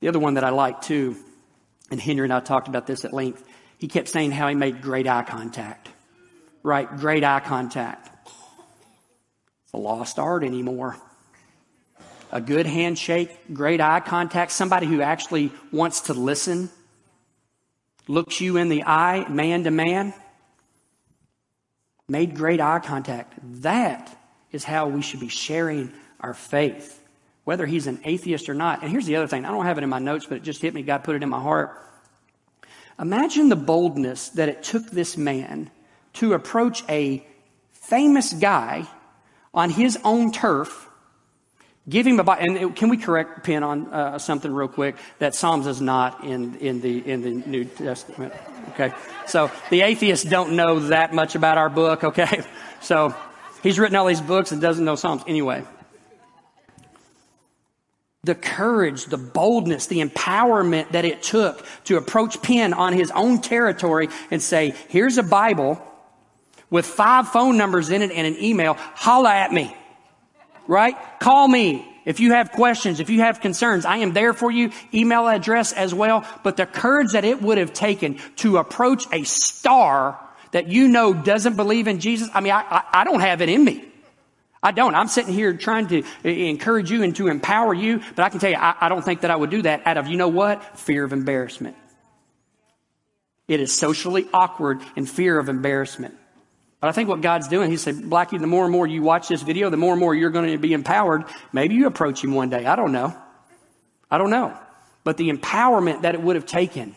The 0.00 0.08
other 0.08 0.18
one 0.18 0.34
that 0.34 0.44
I 0.44 0.50
like 0.50 0.80
too, 0.80 1.16
and 1.90 2.00
Henry 2.00 2.24
and 2.24 2.32
I 2.32 2.40
talked 2.40 2.68
about 2.68 2.86
this 2.86 3.04
at 3.04 3.12
length, 3.12 3.44
he 3.78 3.88
kept 3.88 4.08
saying 4.08 4.30
how 4.30 4.48
he 4.48 4.54
made 4.54 4.82
great 4.82 5.06
eye 5.06 5.22
contact. 5.22 5.88
Right? 6.62 6.88
Great 6.98 7.24
eye 7.24 7.40
contact. 7.40 8.10
It's 9.64 9.72
a 9.74 9.78
lost 9.78 10.18
art 10.18 10.44
anymore. 10.44 10.96
A 12.30 12.40
good 12.40 12.66
handshake, 12.66 13.30
great 13.52 13.80
eye 13.80 14.00
contact, 14.00 14.52
somebody 14.52 14.86
who 14.86 15.00
actually 15.00 15.50
wants 15.72 16.02
to 16.02 16.14
listen, 16.14 16.68
looks 18.06 18.40
you 18.40 18.56
in 18.56 18.68
the 18.68 18.84
eye, 18.84 19.26
man 19.28 19.64
to 19.64 19.70
man, 19.70 20.12
made 22.08 22.34
great 22.34 22.60
eye 22.60 22.80
contact. 22.80 23.34
That 23.62 24.14
is 24.52 24.64
how 24.64 24.88
we 24.88 25.02
should 25.02 25.20
be 25.20 25.28
sharing 25.28 25.92
our 26.20 26.34
faith, 26.34 26.97
whether 27.48 27.64
he's 27.64 27.86
an 27.86 27.98
atheist 28.04 28.50
or 28.50 28.54
not. 28.54 28.82
And 28.82 28.90
here's 28.90 29.06
the 29.06 29.16
other 29.16 29.26
thing 29.26 29.46
I 29.46 29.50
don't 29.50 29.64
have 29.64 29.78
it 29.78 29.82
in 29.82 29.88
my 29.88 29.98
notes, 29.98 30.26
but 30.26 30.36
it 30.36 30.42
just 30.42 30.60
hit 30.60 30.74
me. 30.74 30.82
God 30.82 31.02
put 31.02 31.16
it 31.16 31.22
in 31.22 31.30
my 31.30 31.40
heart. 31.40 31.82
Imagine 32.98 33.48
the 33.48 33.56
boldness 33.56 34.28
that 34.36 34.50
it 34.50 34.62
took 34.62 34.90
this 34.90 35.16
man 35.16 35.70
to 36.12 36.34
approach 36.34 36.84
a 36.90 37.26
famous 37.72 38.34
guy 38.34 38.86
on 39.54 39.70
his 39.70 39.98
own 40.04 40.30
turf, 40.30 40.90
give 41.88 42.06
him 42.06 42.20
a 42.20 42.22
Bible. 42.22 42.58
And 42.58 42.76
can 42.76 42.90
we 42.90 42.98
correct 42.98 43.44
Penn 43.44 43.62
on 43.62 43.86
uh, 43.94 44.18
something 44.18 44.52
real 44.52 44.68
quick? 44.68 44.96
That 45.18 45.34
Psalms 45.34 45.66
is 45.66 45.80
not 45.80 46.24
in, 46.24 46.54
in, 46.56 46.82
the, 46.82 46.98
in 46.98 47.22
the 47.22 47.30
New 47.30 47.64
Testament. 47.64 48.34
Okay. 48.74 48.92
So 49.26 49.50
the 49.70 49.80
atheists 49.80 50.28
don't 50.28 50.54
know 50.54 50.80
that 50.80 51.14
much 51.14 51.34
about 51.34 51.56
our 51.56 51.70
book. 51.70 52.04
Okay. 52.04 52.42
So 52.80 53.12
he's 53.60 53.76
written 53.76 53.96
all 53.96 54.06
these 54.06 54.20
books 54.20 54.52
and 54.52 54.60
doesn't 54.60 54.84
know 54.84 54.94
Psalms. 54.94 55.24
Anyway 55.26 55.64
the 58.24 58.34
courage, 58.34 59.06
the 59.06 59.16
boldness, 59.16 59.86
the 59.86 60.04
empowerment 60.04 60.90
that 60.92 61.04
it 61.04 61.22
took 61.22 61.64
to 61.84 61.96
approach 61.96 62.42
Penn 62.42 62.72
on 62.72 62.92
his 62.92 63.10
own 63.10 63.40
territory 63.40 64.08
and 64.30 64.42
say, 64.42 64.74
here's 64.88 65.18
a 65.18 65.22
Bible 65.22 65.82
with 66.68 66.84
five 66.84 67.28
phone 67.28 67.56
numbers 67.56 67.90
in 67.90 68.02
it 68.02 68.10
and 68.10 68.26
an 68.26 68.42
email. 68.42 68.74
Holla 68.74 69.32
at 69.32 69.52
me. 69.52 69.74
Right? 70.66 70.96
Call 71.20 71.46
me. 71.48 71.84
If 72.04 72.20
you 72.20 72.32
have 72.32 72.52
questions, 72.52 73.00
if 73.00 73.10
you 73.10 73.20
have 73.20 73.40
concerns, 73.40 73.84
I 73.84 73.98
am 73.98 74.14
there 74.14 74.32
for 74.32 74.50
you. 74.50 74.72
Email 74.94 75.28
address 75.28 75.72
as 75.72 75.94
well. 75.94 76.26
But 76.42 76.56
the 76.56 76.66
courage 76.66 77.12
that 77.12 77.24
it 77.24 77.40
would 77.42 77.58
have 77.58 77.72
taken 77.72 78.18
to 78.36 78.56
approach 78.56 79.04
a 79.12 79.24
star 79.24 80.18
that 80.52 80.68
you 80.68 80.88
know 80.88 81.12
doesn't 81.12 81.56
believe 81.56 81.86
in 81.86 82.00
Jesus, 82.00 82.28
I 82.32 82.40
mean, 82.40 82.52
I, 82.52 82.62
I, 82.62 82.82
I 83.00 83.04
don't 83.04 83.20
have 83.20 83.42
it 83.42 83.48
in 83.48 83.62
me. 83.62 83.84
I 84.62 84.72
don't. 84.72 84.94
I'm 84.94 85.08
sitting 85.08 85.32
here 85.32 85.52
trying 85.54 85.86
to 85.88 85.98
eh, 85.98 86.04
eh, 86.24 86.30
encourage 86.48 86.90
you 86.90 87.02
and 87.02 87.14
to 87.16 87.28
empower 87.28 87.72
you, 87.72 88.00
but 88.16 88.24
I 88.24 88.28
can 88.28 88.40
tell 88.40 88.50
you, 88.50 88.56
I, 88.56 88.74
I, 88.80 88.88
don't 88.88 89.04
think 89.04 89.20
that 89.20 89.30
I 89.30 89.36
would 89.36 89.50
do 89.50 89.62
that 89.62 89.86
out 89.86 89.98
of, 89.98 90.08
you 90.08 90.16
know 90.16 90.28
what? 90.28 90.78
Fear 90.78 91.04
of 91.04 91.12
embarrassment. 91.12 91.76
It 93.46 93.60
is 93.60 93.72
socially 93.72 94.26
awkward 94.32 94.80
and 94.96 95.08
fear 95.08 95.38
of 95.38 95.48
embarrassment. 95.48 96.14
But 96.80 96.88
I 96.88 96.92
think 96.92 97.08
what 97.08 97.20
God's 97.20 97.48
doing, 97.48 97.70
He 97.70 97.76
said, 97.76 97.96
Blackie, 97.96 98.40
the 98.40 98.46
more 98.46 98.64
and 98.64 98.72
more 98.72 98.86
you 98.86 99.02
watch 99.02 99.28
this 99.28 99.42
video, 99.42 99.70
the 99.70 99.76
more 99.76 99.92
and 99.92 100.00
more 100.00 100.14
you're 100.14 100.30
going 100.30 100.50
to 100.50 100.58
be 100.58 100.72
empowered. 100.72 101.24
Maybe 101.52 101.74
you 101.74 101.86
approach 101.86 102.22
Him 102.22 102.34
one 102.34 102.50
day. 102.50 102.66
I 102.66 102.76
don't 102.76 102.92
know. 102.92 103.16
I 104.10 104.18
don't 104.18 104.30
know. 104.30 104.56
But 105.04 105.16
the 105.16 105.30
empowerment 105.30 106.02
that 106.02 106.14
it 106.14 106.20
would 106.20 106.36
have 106.36 106.46
taken 106.46 106.94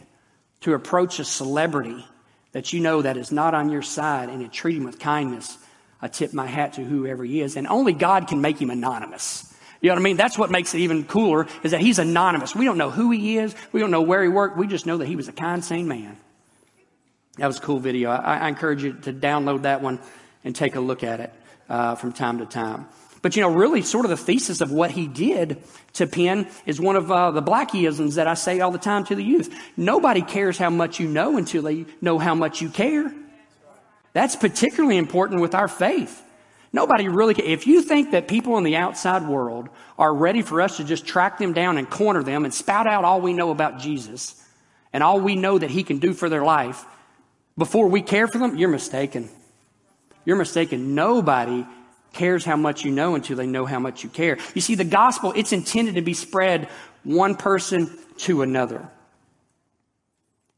to 0.62 0.74
approach 0.74 1.19
a 1.19 1.26
celebrity 1.26 2.06
that 2.52 2.74
you 2.74 2.80
know 2.80 3.02
that 3.02 3.17
is 3.17 3.32
not 3.32 3.54
on 3.54 3.69
your 3.69 3.82
side 3.82 4.30
and 4.30 4.41
to 4.41 4.47
treat 4.47 4.78
him 4.78 4.84
with 4.84 5.00
kindness 5.00 5.58
I 6.01 6.07
tip 6.07 6.33
my 6.33 6.47
hat 6.47 6.73
to 6.73 6.83
whoever 6.83 7.23
he 7.23 7.41
is. 7.41 7.55
And 7.55 7.67
only 7.67 7.93
God 7.93 8.27
can 8.27 8.41
make 8.41 8.59
him 8.59 8.69
anonymous. 8.69 9.47
You 9.81 9.89
know 9.89 9.95
what 9.95 10.01
I 10.01 10.03
mean? 10.03 10.17
That's 10.17 10.37
what 10.37 10.51
makes 10.51 10.73
it 10.75 10.79
even 10.79 11.03
cooler 11.05 11.47
is 11.63 11.71
that 11.71 11.81
he's 11.81 11.99
anonymous. 11.99 12.55
We 12.55 12.65
don't 12.65 12.77
know 12.77 12.91
who 12.91 13.11
he 13.11 13.37
is. 13.37 13.55
We 13.71 13.79
don't 13.79 13.91
know 13.91 14.01
where 14.01 14.21
he 14.21 14.29
worked. 14.29 14.57
We 14.57 14.67
just 14.67 14.85
know 14.85 14.97
that 14.97 15.07
he 15.07 15.15
was 15.15 15.27
a 15.27 15.31
kind, 15.31 15.63
sane 15.63 15.87
man. 15.87 16.17
That 17.37 17.47
was 17.47 17.57
a 17.57 17.61
cool 17.61 17.79
video. 17.79 18.11
I, 18.11 18.37
I 18.37 18.47
encourage 18.49 18.83
you 18.83 18.93
to 18.93 19.13
download 19.13 19.63
that 19.63 19.81
one 19.81 19.99
and 20.43 20.55
take 20.55 20.75
a 20.75 20.79
look 20.79 21.03
at 21.03 21.19
it 21.19 21.33
uh, 21.69 21.95
from 21.95 22.13
time 22.13 22.39
to 22.39 22.45
time. 22.45 22.87
But 23.21 23.35
you 23.35 23.41
know, 23.41 23.49
really, 23.49 23.81
sort 23.81 24.05
of 24.05 24.09
the 24.09 24.17
thesis 24.17 24.61
of 24.61 24.71
what 24.71 24.91
he 24.91 25.07
did 25.07 25.61
to 25.93 26.07
Penn 26.07 26.47
is 26.65 26.81
one 26.81 26.95
of 26.95 27.11
uh, 27.11 27.31
the 27.31 27.41
Blackieisms 27.41 28.15
that 28.15 28.27
I 28.27 28.33
say 28.33 28.59
all 28.59 28.71
the 28.71 28.79
time 28.79 29.05
to 29.05 29.15
the 29.15 29.23
youth. 29.23 29.53
Nobody 29.77 30.21
cares 30.21 30.57
how 30.57 30.71
much 30.71 30.99
you 30.99 31.07
know 31.07 31.37
until 31.37 31.61
they 31.63 31.85
know 32.01 32.17
how 32.17 32.33
much 32.33 32.61
you 32.61 32.69
care. 32.69 33.13
That's 34.13 34.36
particularly 34.36 34.97
important 34.97 35.41
with 35.41 35.56
our 35.56 35.67
faith. 35.67 36.21
Nobody 36.74 37.10
really, 37.10 37.36
if 37.36 37.67
you 37.67 37.82
think 37.82 38.12
that 38.12 38.28
people 38.28 38.58
in 38.58 38.63
the 38.63 38.78
outside 38.78 39.28
world 39.28 39.69
are 39.97 40.13
ready 40.13 40.41
for 40.41 40.62
us 40.62 40.78
to 40.78 40.84
just 40.84 41.06
track 41.06 41.38
them 41.38 41.54
down 41.54 41.78
and 41.78 41.89
corner 41.89 42.24
them 42.24 42.45
and 42.45 42.54
spout 42.54 42.88
out 42.88 43.04
all 43.04 43.19
we 43.19 43.34
know 43.34 43.52
about 43.52 43.80
Jesus 43.80 44.41
and 44.93 45.04
all 45.04 45.19
we 45.19 45.36
know 45.36 45.58
that 45.58 45.69
he 45.69 45.84
can 45.84 46.00
do 46.00 46.13
for 46.13 46.30
their 46.30 46.43
life 46.43 46.86
before 47.58 47.88
we 47.88 48.02
care 48.02 48.28
for 48.28 48.38
them, 48.38 48.56
you're 48.58 48.69
mistaken. 48.69 49.30
You're 50.26 50.38
mistaken. 50.38 50.95
Nobody 50.95 51.65
cares 52.13 52.45
how 52.45 52.56
much 52.56 52.84
you 52.84 52.91
know 52.91 53.15
until 53.15 53.38
they 53.38 53.47
know 53.47 53.65
how 53.65 53.80
much 53.80 54.04
you 54.04 54.10
care. 54.10 54.38
You 54.54 54.62
see, 54.62 54.76
the 54.76 54.84
gospel, 54.84 55.34
it's 55.36 55.54
intended 55.54 55.95
to 55.95 56.02
be 56.02 56.13
spread 56.13 56.69
one 57.04 57.36
person 57.36 57.97
to 58.19 58.41
another. 58.41 58.89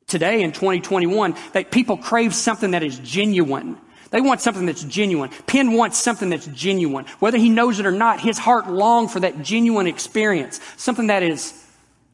Today 0.07 0.41
in 0.41 0.51
2021, 0.51 1.35
that 1.53 1.71
people 1.71 1.97
crave 1.97 2.35
something 2.35 2.71
that 2.71 2.83
is 2.83 2.99
genuine. 2.99 3.77
They 4.11 4.21
want 4.21 4.41
something 4.41 4.67
that's 4.67 4.83
genuine. 4.83 5.31
Penn 5.47 5.73
wants 5.73 5.97
something 5.97 6.29
that's 6.29 6.45
genuine. 6.47 7.05
Whether 7.19 7.39
he 7.39 7.49
knows 7.49 7.79
it 7.79 7.85
or 7.87 7.91
not, 7.91 8.19
his 8.19 8.37
heart 8.37 8.69
longs 8.69 9.11
for 9.11 9.21
that 9.21 9.41
genuine 9.41 9.87
experience, 9.87 10.59
something 10.77 11.07
that 11.07 11.23
is 11.23 11.59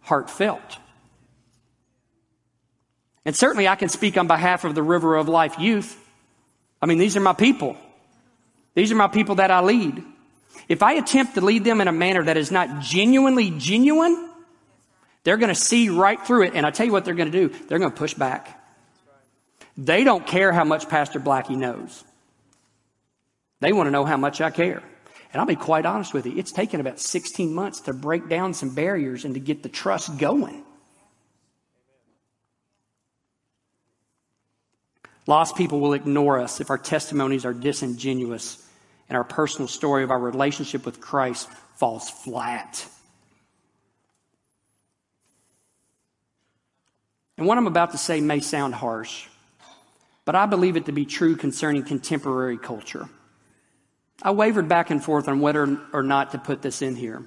heartfelt. 0.02 0.78
And 3.25 3.36
certainly 3.36 3.67
I 3.67 3.75
can 3.75 3.89
speak 3.89 4.17
on 4.17 4.28
behalf 4.28 4.63
of 4.63 4.75
the 4.75 4.82
River 4.82 5.17
of 5.17 5.28
Life 5.28 5.60
youth. 5.60 5.99
I 6.82 6.86
mean, 6.86 6.99
these 6.99 7.17
are 7.17 7.21
my 7.21 7.34
people. 7.34 7.75
These 8.75 8.91
are 8.93 8.95
my 8.95 9.08
people 9.10 9.36
that 9.36 9.52
I 9.52 9.62
lead. 9.62 10.02
If 10.69 10.82
I 10.82 10.93
attempt 10.93 11.36
to 11.36 11.41
lead 11.41 11.63
them 11.63 11.82
in 11.82 11.88
a 11.88 11.91
manner 11.91 12.23
that 12.23 12.38
is 12.38 12.52
not 12.52 12.80
genuinely 12.80 13.52
genuine, 13.52 14.28
they're 15.23 15.38
going 15.38 15.53
to 15.53 15.55
see 15.55 15.89
right 15.89 16.19
through 16.19 16.43
it. 16.43 16.53
And 16.55 16.65
I 16.65 16.71
tell 16.71 16.86
you 16.86 16.91
what 16.91 17.05
they're 17.05 17.13
going 17.13 17.32
to 17.32 17.47
do. 17.47 17.55
They're 17.67 17.79
going 17.79 17.91
to 17.91 17.97
push 17.97 18.13
back. 18.13 18.55
They 19.77 20.03
don't 20.03 20.25
care 20.25 20.51
how 20.51 20.63
much 20.63 20.89
Pastor 20.89 21.19
Blackie 21.19 21.58
knows. 21.58 22.03
They 23.62 23.73
want 23.73 23.88
to 23.88 23.91
know 23.91 24.05
how 24.05 24.17
much 24.17 24.41
I 24.41 24.49
care. 24.49 24.82
And 25.32 25.39
I'll 25.39 25.45
be 25.45 25.55
quite 25.55 25.86
honest 25.86 26.13
with 26.13 26.25
you, 26.25 26.34
it's 26.38 26.51
taken 26.51 26.79
about 26.79 26.99
16 26.99 27.53
months 27.53 27.82
to 27.82 27.93
break 27.93 28.27
down 28.29 28.53
some 28.53 28.73
barriers 28.73 29.25
and 29.25 29.36
to 29.36 29.39
get 29.39 29.62
the 29.62 29.69
trust 29.69 30.17
going. 30.17 30.63
Lost 35.27 35.55
people 35.55 35.79
will 35.79 35.93
ignore 35.93 36.39
us 36.39 36.60
if 36.60 36.71
our 36.71 36.77
testimonies 36.79 37.45
are 37.45 37.53
disingenuous 37.53 38.67
and 39.08 39.17
our 39.17 39.23
personal 39.23 39.67
story 39.67 40.03
of 40.03 40.10
our 40.10 40.19
relationship 40.19 40.86
with 40.86 40.99
Christ 40.99 41.47
falls 41.75 42.10
flat. 42.10 42.88
And 47.39 47.47
what 47.47 47.58
I'm 47.58 47.67
about 47.67 47.91
to 47.91 47.97
say 47.97 48.19
may 48.19 48.41
sound 48.41 48.75
harsh, 48.75 49.25
but 50.25 50.36
I 50.36 50.45
believe 50.45 50.75
it 50.75 50.88
to 50.88 50.91
be 50.91 51.06
true 51.06 51.38
concerning 51.38 51.84
contemporary 51.84 52.58
culture. 52.58 53.08
I 54.21 54.32
wavered 54.32 54.67
back 54.67 54.89
and 54.89 55.02
forth 55.02 55.30
on 55.30 55.39
whether 55.39 55.80
or 55.93 56.04
not 56.04 56.32
to 56.32 56.38
put 56.38 56.62
this 56.62 56.82
in 56.82 56.97
here. 56.97 57.23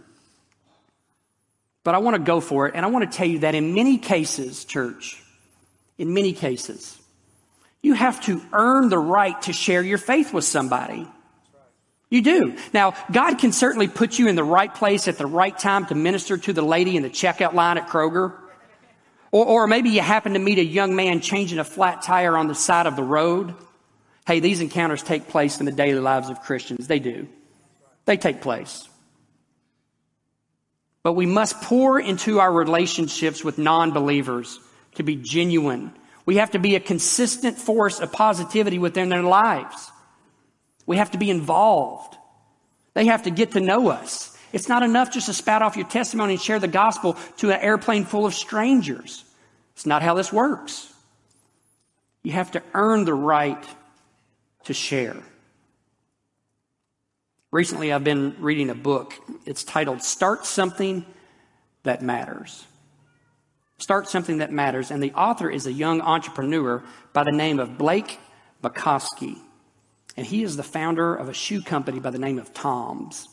But 1.83 1.95
I 1.95 1.99
want 1.99 2.17
to 2.17 2.23
go 2.23 2.43
for 2.43 2.69
it, 2.69 2.75
and 2.75 2.85
I 2.85 2.91
want 2.91 3.11
to 3.11 3.17
tell 3.17 3.27
you 3.27 3.39
that 3.39 3.55
in 3.55 3.75
many 3.75 3.97
cases, 3.97 4.67
church, 4.67 5.19
in 5.97 6.13
many 6.13 6.35
cases, 6.35 7.01
you 7.83 7.95
have 7.95 8.21
to 8.27 8.43
earn 8.53 8.91
the 8.91 8.99
right 8.99 9.41
to 9.43 9.55
share 9.55 9.83
your 9.83 9.97
faith 9.97 10.35
with 10.35 10.45
somebody. 10.45 11.09
You 12.11 12.21
do. 12.21 12.59
Now, 12.75 12.93
God 13.11 13.39
can 13.39 13.53
certainly 13.53 13.89
put 13.89 14.19
you 14.19 14.29
in 14.29 14.37
the 14.37 14.45
right 14.45 14.75
place 14.75 15.09
at 15.09 15.17
the 15.17 15.25
right 15.25 15.59
time 15.59 15.87
to 15.87 15.95
minister 15.95 16.37
to 16.37 16.53
the 16.53 16.61
lady 16.61 16.99
in 16.99 17.03
the 17.03 17.09
checkout 17.09 17.55
line 17.55 17.79
at 17.79 17.89
Kroger. 17.89 18.39
Or, 19.33 19.45
or 19.45 19.67
maybe 19.67 19.91
you 19.91 20.01
happen 20.01 20.35
to 20.35 20.39
meet 20.39 20.59
a 20.59 20.65
young 20.65 20.95
man 20.95 21.21
changing 21.21 21.59
a 21.59 21.65
flat 21.65 22.03
tire 22.03 22.37
on 22.37 22.47
the 22.47 22.55
side 22.55 22.87
of 22.87 22.95
the 22.95 23.03
road. 23.03 23.55
Hey, 24.27 24.39
these 24.39 24.61
encounters 24.61 25.03
take 25.03 25.29
place 25.29 25.59
in 25.59 25.67
the 25.67 25.73
daily 25.73 25.99
lives 25.99 26.31
of 26.31 26.43
Christians. 26.43 26.87
They 26.87 27.01
do. 27.01 27.29
They 28.05 28.17
take 28.17 28.41
place. 28.41 28.89
But 31.03 31.15
we 31.15 31.27
must 31.27 31.61
pour 31.63 31.99
into 31.99 32.39
our 32.39 32.53
relationships 32.53 33.43
with 33.43 33.59
non 33.59 33.91
believers 33.91 34.61
to 34.95 35.03
be 35.03 35.17
genuine 35.17 35.93
we 36.25 36.37
have 36.37 36.53
to 36.53 36.59
be 36.59 36.77
a 36.77 36.81
consistent 36.81 37.59
force 37.59 38.01
of 38.01 38.13
positivity 38.13 38.79
within 38.79 39.09
their 39.09 39.23
lives. 39.23 39.91
We 40.87 40.97
have 40.97 41.11
to 41.13 41.19
be 41.19 41.31
involved. 41.31 42.17
They 42.95 43.07
have 43.07 43.25
to 43.25 43.31
get 43.31 43.53
to 43.53 43.61
know 43.61 43.89
us. 43.89 44.32
It's 44.53 44.69
not 44.69 44.83
enough 44.83 45.13
just 45.13 45.27
to 45.27 45.33
spout 45.33 45.63
off 45.63 45.77
your 45.77 45.87
testimony 45.89 46.35
and 46.35 46.43
share 46.43 46.59
the 46.59 46.69
gospel 46.69 47.17
to 47.39 47.51
an 47.51 47.61
airplane 47.61 48.05
full 48.05 48.27
of 48.27 48.35
strangers. 48.35 49.25
It's 49.75 49.87
not 49.87 50.03
how 50.03 50.15
this 50.15 50.33
works. 50.33 50.93
You 52.23 52.33
have 52.33 52.53
to 52.53 52.63
earn 52.75 53.05
the 53.05 53.15
right 53.15 53.65
to 54.65 54.75
share. 54.75 55.17
Recently, 57.51 57.93
I've 57.93 58.05
been 58.05 58.37
reading 58.39 58.71
a 58.71 58.75
book. 58.75 59.15
It's 59.45 59.65
titled 59.65 60.03
Start 60.03 60.47
Something 60.47 61.05
That 61.83 62.01
Matters. 62.03 62.65
Start 63.79 64.09
something 64.09 64.39
that 64.39 64.53
matters. 64.53 64.91
And 64.91 65.03
the 65.03 65.13
author 65.13 65.51
is 65.51 65.67
a 65.67 65.73
young 65.73 66.01
entrepreneur 66.01 66.85
by 67.13 67.25
the 67.25 67.33
name 67.33 67.59
of 67.59 67.77
Blake 67.77 68.21
Mycoskie. 68.63 69.39
And 70.17 70.25
he 70.25 70.45
is 70.45 70.57
the 70.57 70.63
founder 70.63 71.15
of 71.15 71.29
a 71.29 71.35
shoe 71.35 71.61
company 71.61 71.99
by 71.99 72.11
the 72.11 72.19
name 72.19 72.39
of 72.39 72.55
Tom's. 72.55 73.29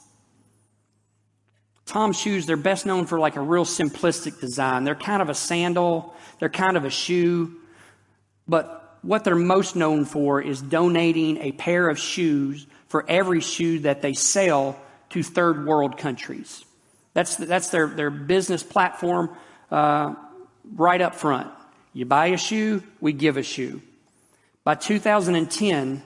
Tom's 1.89 2.19
shoes, 2.19 2.45
they're 2.45 2.57
best 2.57 2.85
known 2.85 3.05
for 3.05 3.19
like 3.19 3.35
a 3.35 3.41
real 3.41 3.65
simplistic 3.65 4.39
design. 4.39 4.83
They're 4.83 4.95
kind 4.95 5.21
of 5.21 5.29
a 5.29 5.33
sandal, 5.33 6.13
they're 6.39 6.49
kind 6.49 6.77
of 6.77 6.85
a 6.85 6.89
shoe. 6.89 7.55
But 8.47 8.97
what 9.01 9.23
they're 9.23 9.35
most 9.35 9.75
known 9.75 10.05
for 10.05 10.41
is 10.41 10.61
donating 10.61 11.37
a 11.37 11.51
pair 11.51 11.89
of 11.89 11.99
shoes 11.99 12.67
for 12.87 13.05
every 13.09 13.41
shoe 13.41 13.79
that 13.79 14.01
they 14.01 14.13
sell 14.13 14.79
to 15.09 15.23
third 15.23 15.65
world 15.65 15.97
countries. 15.97 16.63
That's, 17.13 17.35
that's 17.35 17.69
their, 17.69 17.87
their 17.87 18.09
business 18.09 18.63
platform. 18.63 19.35
Uh, 19.71 20.13
right 20.75 21.01
up 21.01 21.15
front. 21.15 21.49
You 21.93 22.05
buy 22.05 22.27
a 22.27 22.37
shoe, 22.37 22.83
we 23.01 23.13
give 23.13 23.37
a 23.37 23.43
shoe. 23.43 23.81
By 24.63 24.75
2010, 24.75 26.03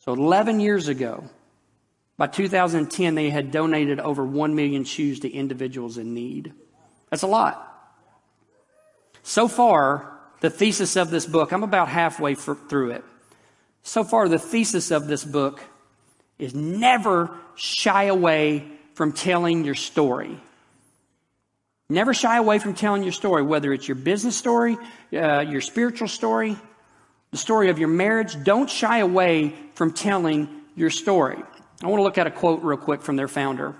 so 0.00 0.12
11 0.12 0.60
years 0.60 0.88
ago, 0.88 1.24
by 2.18 2.26
2010, 2.26 3.14
they 3.14 3.30
had 3.30 3.52
donated 3.52 4.00
over 4.00 4.24
1 4.24 4.54
million 4.56 4.82
shoes 4.84 5.20
to 5.20 5.30
individuals 5.30 5.98
in 5.98 6.14
need. 6.14 6.52
That's 7.10 7.22
a 7.22 7.28
lot. 7.28 7.64
So 9.22 9.46
far, 9.46 10.12
the 10.40 10.50
thesis 10.50 10.96
of 10.96 11.10
this 11.10 11.26
book, 11.26 11.52
I'm 11.52 11.62
about 11.62 11.88
halfway 11.88 12.34
for, 12.34 12.56
through 12.56 12.90
it. 12.90 13.04
So 13.84 14.02
far, 14.02 14.28
the 14.28 14.38
thesis 14.38 14.90
of 14.90 15.06
this 15.06 15.24
book 15.24 15.60
is 16.40 16.54
never 16.54 17.30
shy 17.54 18.04
away 18.04 18.64
from 18.94 19.12
telling 19.12 19.64
your 19.64 19.76
story. 19.76 20.40
Never 21.88 22.12
shy 22.12 22.36
away 22.36 22.58
from 22.58 22.74
telling 22.74 23.04
your 23.04 23.12
story, 23.12 23.44
whether 23.44 23.72
it's 23.72 23.86
your 23.86 23.94
business 23.94 24.36
story, 24.36 24.76
uh, 25.12 25.40
your 25.40 25.60
spiritual 25.60 26.08
story, 26.08 26.56
the 27.30 27.38
story 27.38 27.70
of 27.70 27.78
your 27.78 27.88
marriage. 27.88 28.42
Don't 28.42 28.68
shy 28.68 28.98
away 28.98 29.54
from 29.74 29.92
telling 29.92 30.48
your 30.74 30.90
story. 30.90 31.42
I 31.82 31.86
want 31.86 32.00
to 32.00 32.02
look 32.02 32.18
at 32.18 32.26
a 32.26 32.30
quote 32.30 32.62
real 32.62 32.76
quick 32.76 33.02
from 33.02 33.16
their 33.16 33.28
founder. 33.28 33.76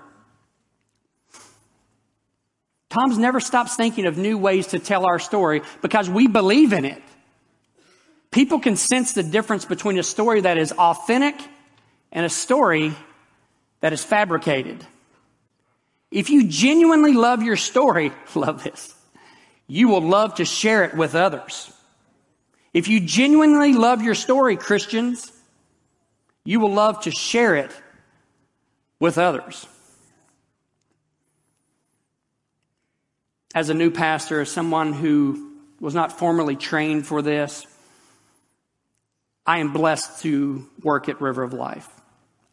Tom's 2.89 3.17
never 3.17 3.39
stops 3.39 3.75
thinking 3.75 4.05
of 4.05 4.17
new 4.17 4.37
ways 4.37 4.67
to 4.67 4.79
tell 4.79 5.05
our 5.05 5.19
story 5.19 5.61
because 5.81 6.09
we 6.09 6.27
believe 6.27 6.73
in 6.73 6.85
it. 6.85 7.03
People 8.31 8.59
can 8.59 8.75
sense 8.75 9.13
the 9.13 9.23
difference 9.23 9.65
between 9.65 9.99
a 9.99 10.03
story 10.03 10.41
that 10.41 10.57
is 10.57 10.71
authentic 10.71 11.35
and 12.11 12.25
a 12.25 12.29
story 12.29 12.93
that 13.81 13.93
is 13.93 14.03
fabricated. 14.03 14.85
If 16.09 16.29
you 16.29 16.47
genuinely 16.47 17.13
love 17.13 17.43
your 17.43 17.57
story, 17.57 18.11
love 18.35 18.63
this, 18.63 18.95
you 19.67 19.87
will 19.87 20.01
love 20.01 20.35
to 20.35 20.45
share 20.45 20.83
it 20.83 20.95
with 20.95 21.15
others. 21.15 21.71
If 22.73 22.87
you 22.87 23.01
genuinely 23.01 23.73
love 23.73 24.01
your 24.01 24.15
story, 24.15 24.55
Christians, 24.55 25.31
you 26.43 26.59
will 26.59 26.73
love 26.73 27.01
to 27.01 27.11
share 27.11 27.55
it 27.55 27.71
with 28.99 29.17
others. 29.17 29.65
As 33.55 33.69
a 33.69 33.73
new 33.73 33.89
pastor, 33.89 34.41
as 34.41 34.51
someone 34.51 34.93
who 34.93 35.57
was 35.79 35.95
not 35.95 36.19
formally 36.19 36.55
trained 36.55 37.07
for 37.07 37.21
this, 37.21 37.65
I 39.45 39.59
am 39.59 39.73
blessed 39.73 40.21
to 40.21 40.67
work 40.83 41.09
at 41.09 41.21
River 41.21 41.43
of 41.43 41.53
Life. 41.53 41.87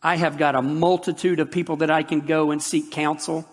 I 0.03 0.17
have 0.17 0.39
got 0.39 0.55
a 0.55 0.63
multitude 0.63 1.41
of 1.41 1.51
people 1.51 1.77
that 1.77 1.91
I 1.91 2.03
can 2.03 2.21
go 2.21 2.53
and 2.53 2.63
seek 2.63 2.91
counsel. 2.91 3.45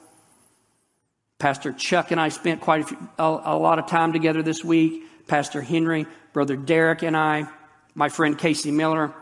Pastor 1.39 1.73
Chuck 1.73 2.11
and 2.11 2.21
I 2.21 2.29
spent 2.29 2.61
quite 2.61 2.81
a, 2.81 2.83
few, 2.85 3.09
a, 3.17 3.23
a 3.23 3.57
lot 3.57 3.79
of 3.79 3.87
time 3.87 4.13
together 4.13 4.43
this 4.43 4.63
week. 4.63 5.03
Pastor 5.27 5.61
Henry, 5.61 6.05
Brother 6.31 6.55
Derek, 6.55 7.01
and 7.01 7.17
I, 7.17 7.47
my 7.95 8.09
friend 8.09 8.37
Casey 8.37 8.71
Miller. 8.71 9.13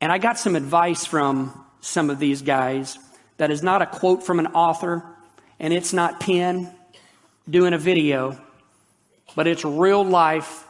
And 0.00 0.12
I 0.12 0.18
got 0.18 0.38
some 0.38 0.56
advice 0.56 1.06
from 1.06 1.64
some 1.80 2.10
of 2.10 2.18
these 2.18 2.42
guys 2.42 2.98
that 3.38 3.50
is 3.50 3.62
not 3.62 3.82
a 3.82 3.86
quote 3.86 4.22
from 4.24 4.38
an 4.38 4.48
author, 4.48 5.02
and 5.58 5.72
it's 5.72 5.92
not 5.92 6.20
Penn 6.20 6.70
doing 7.48 7.72
a 7.72 7.78
video, 7.78 8.38
but 9.34 9.46
it's 9.46 9.64
real 9.64 10.04
life 10.04 10.66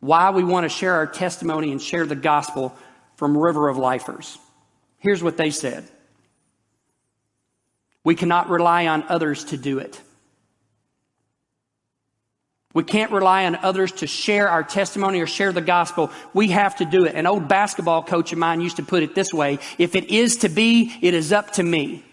why 0.00 0.30
we 0.30 0.44
want 0.44 0.64
to 0.64 0.68
share 0.68 0.94
our 0.94 1.06
testimony 1.06 1.72
and 1.72 1.80
share 1.80 2.04
the 2.04 2.16
gospel 2.16 2.76
from 3.16 3.36
River 3.36 3.68
of 3.68 3.78
Lifers. 3.78 4.38
Here's 4.98 5.22
what 5.22 5.36
they 5.36 5.50
said 5.50 5.88
We 8.04 8.14
cannot 8.14 8.50
rely 8.50 8.86
on 8.86 9.04
others 9.08 9.44
to 9.46 9.56
do 9.56 9.78
it. 9.78 10.00
We 12.74 12.82
can't 12.82 13.12
rely 13.12 13.46
on 13.46 13.54
others 13.54 13.92
to 13.92 14.08
share 14.08 14.48
our 14.48 14.64
testimony 14.64 15.20
or 15.20 15.28
share 15.28 15.52
the 15.52 15.60
gospel. 15.60 16.10
We 16.34 16.48
have 16.48 16.74
to 16.76 16.84
do 16.84 17.04
it. 17.04 17.14
An 17.14 17.24
old 17.24 17.46
basketball 17.46 18.02
coach 18.02 18.32
of 18.32 18.38
mine 18.38 18.60
used 18.60 18.76
to 18.76 18.82
put 18.82 19.04
it 19.04 19.14
this 19.14 19.32
way 19.32 19.60
If 19.78 19.94
it 19.94 20.10
is 20.10 20.38
to 20.38 20.48
be, 20.48 20.92
it 21.00 21.14
is 21.14 21.32
up 21.32 21.52
to 21.52 21.62
me. 21.62 22.04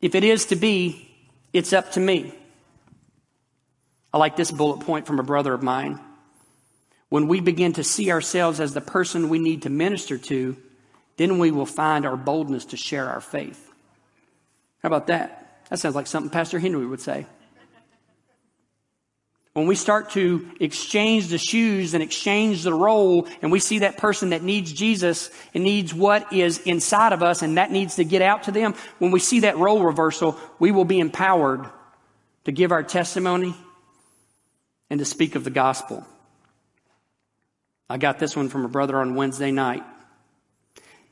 If 0.00 0.14
it 0.14 0.24
is 0.24 0.46
to 0.46 0.56
be, 0.56 1.08
it's 1.52 1.72
up 1.74 1.92
to 1.92 2.00
me. 2.00 2.34
I 4.12 4.18
like 4.18 4.34
this 4.34 4.50
bullet 4.50 4.80
point 4.80 5.06
from 5.06 5.20
a 5.20 5.22
brother 5.22 5.52
of 5.52 5.62
mine. 5.62 6.00
When 7.10 7.28
we 7.28 7.40
begin 7.40 7.74
to 7.74 7.84
see 7.84 8.10
ourselves 8.10 8.58
as 8.60 8.72
the 8.72 8.80
person 8.80 9.28
we 9.28 9.38
need 9.38 9.62
to 9.62 9.70
minister 9.70 10.16
to, 10.16 10.56
then 11.18 11.38
we 11.38 11.50
will 11.50 11.66
find 11.66 12.06
our 12.06 12.16
boldness 12.16 12.64
to 12.66 12.78
share 12.78 13.08
our 13.08 13.20
faith. 13.20 13.70
How 14.82 14.88
about 14.88 15.08
that? 15.08 15.64
That 15.68 15.78
sounds 15.78 15.94
like 15.94 16.06
something 16.06 16.30
Pastor 16.30 16.58
Henry 16.58 16.86
would 16.86 17.00
say. 17.00 17.26
When 19.54 19.66
we 19.66 19.74
start 19.74 20.10
to 20.10 20.48
exchange 20.60 21.28
the 21.28 21.36
shoes 21.36 21.92
and 21.92 22.02
exchange 22.02 22.62
the 22.62 22.72
role, 22.72 23.28
and 23.42 23.52
we 23.52 23.60
see 23.60 23.80
that 23.80 23.98
person 23.98 24.30
that 24.30 24.42
needs 24.42 24.72
Jesus 24.72 25.30
and 25.52 25.62
needs 25.62 25.92
what 25.92 26.32
is 26.32 26.58
inside 26.60 27.12
of 27.12 27.22
us, 27.22 27.42
and 27.42 27.58
that 27.58 27.70
needs 27.70 27.96
to 27.96 28.04
get 28.04 28.22
out 28.22 28.44
to 28.44 28.52
them, 28.52 28.74
when 28.98 29.10
we 29.10 29.20
see 29.20 29.40
that 29.40 29.58
role 29.58 29.82
reversal, 29.82 30.38
we 30.58 30.70
will 30.72 30.86
be 30.86 31.00
empowered 31.00 31.66
to 32.44 32.52
give 32.52 32.72
our 32.72 32.82
testimony 32.82 33.54
and 34.88 34.98
to 34.98 35.04
speak 35.04 35.34
of 35.34 35.44
the 35.44 35.50
gospel. 35.50 36.06
I 37.90 37.98
got 37.98 38.18
this 38.18 38.34
one 38.34 38.48
from 38.48 38.64
a 38.64 38.68
brother 38.68 38.96
on 38.96 39.16
Wednesday 39.16 39.50
night. 39.50 39.82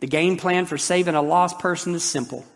The 0.00 0.06
game 0.06 0.38
plan 0.38 0.64
for 0.64 0.78
saving 0.78 1.14
a 1.14 1.20
lost 1.20 1.58
person 1.58 1.94
is 1.94 2.02
simple. 2.02 2.46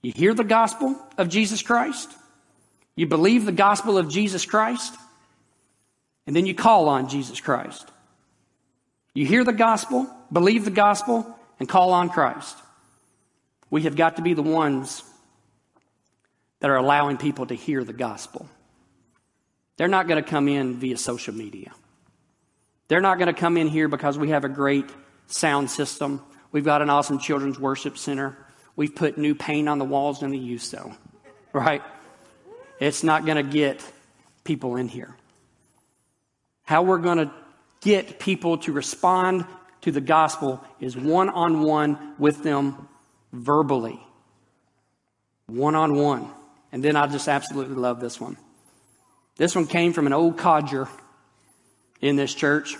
You 0.00 0.12
hear 0.12 0.32
the 0.32 0.44
gospel 0.44 0.96
of 1.18 1.28
Jesus 1.28 1.60
Christ, 1.60 2.08
you 3.00 3.06
believe 3.06 3.46
the 3.46 3.52
gospel 3.52 3.96
of 3.96 4.10
Jesus 4.10 4.44
Christ, 4.44 4.94
and 6.26 6.36
then 6.36 6.44
you 6.44 6.54
call 6.54 6.90
on 6.90 7.08
Jesus 7.08 7.40
Christ. 7.40 7.90
You 9.14 9.24
hear 9.24 9.42
the 9.42 9.54
gospel, 9.54 10.06
believe 10.30 10.66
the 10.66 10.70
gospel, 10.70 11.34
and 11.58 11.66
call 11.66 11.94
on 11.94 12.10
Christ. 12.10 12.58
We 13.70 13.84
have 13.84 13.96
got 13.96 14.16
to 14.16 14.22
be 14.22 14.34
the 14.34 14.42
ones 14.42 15.02
that 16.58 16.68
are 16.68 16.76
allowing 16.76 17.16
people 17.16 17.46
to 17.46 17.54
hear 17.54 17.84
the 17.84 17.94
gospel. 17.94 18.46
They're 19.78 19.88
not 19.88 20.06
going 20.06 20.22
to 20.22 20.30
come 20.30 20.46
in 20.46 20.78
via 20.78 20.98
social 20.98 21.32
media. 21.32 21.72
They're 22.88 23.00
not 23.00 23.16
going 23.16 23.34
to 23.34 23.40
come 23.40 23.56
in 23.56 23.68
here 23.68 23.88
because 23.88 24.18
we 24.18 24.28
have 24.28 24.44
a 24.44 24.50
great 24.50 24.90
sound 25.26 25.70
system. 25.70 26.20
We've 26.52 26.66
got 26.66 26.82
an 26.82 26.90
awesome 26.90 27.18
children's 27.18 27.58
worship 27.58 27.96
center. 27.96 28.36
We've 28.76 28.94
put 28.94 29.16
new 29.16 29.34
paint 29.34 29.70
on 29.70 29.78
the 29.78 29.86
walls 29.86 30.22
in 30.22 30.32
the 30.32 30.38
youth 30.38 30.64
zone, 30.64 30.98
right? 31.54 31.80
It's 32.80 33.04
not 33.04 33.26
going 33.26 33.36
to 33.36 33.48
get 33.48 33.84
people 34.42 34.76
in 34.76 34.88
here. 34.88 35.14
How 36.64 36.82
we're 36.82 36.98
going 36.98 37.18
to 37.18 37.30
get 37.82 38.18
people 38.18 38.58
to 38.58 38.72
respond 38.72 39.44
to 39.82 39.92
the 39.92 40.00
gospel 40.00 40.64
is 40.80 40.96
one 40.96 41.28
on 41.28 41.62
one 41.62 42.14
with 42.18 42.42
them 42.42 42.88
verbally. 43.32 44.00
One 45.46 45.74
on 45.74 45.94
one. 45.94 46.30
And 46.72 46.82
then 46.82 46.96
I 46.96 47.06
just 47.06 47.28
absolutely 47.28 47.76
love 47.76 48.00
this 48.00 48.20
one. 48.20 48.36
This 49.36 49.54
one 49.54 49.66
came 49.66 49.92
from 49.92 50.06
an 50.06 50.12
old 50.12 50.38
codger 50.38 50.88
in 52.00 52.16
this 52.16 52.34
church. 52.34 52.76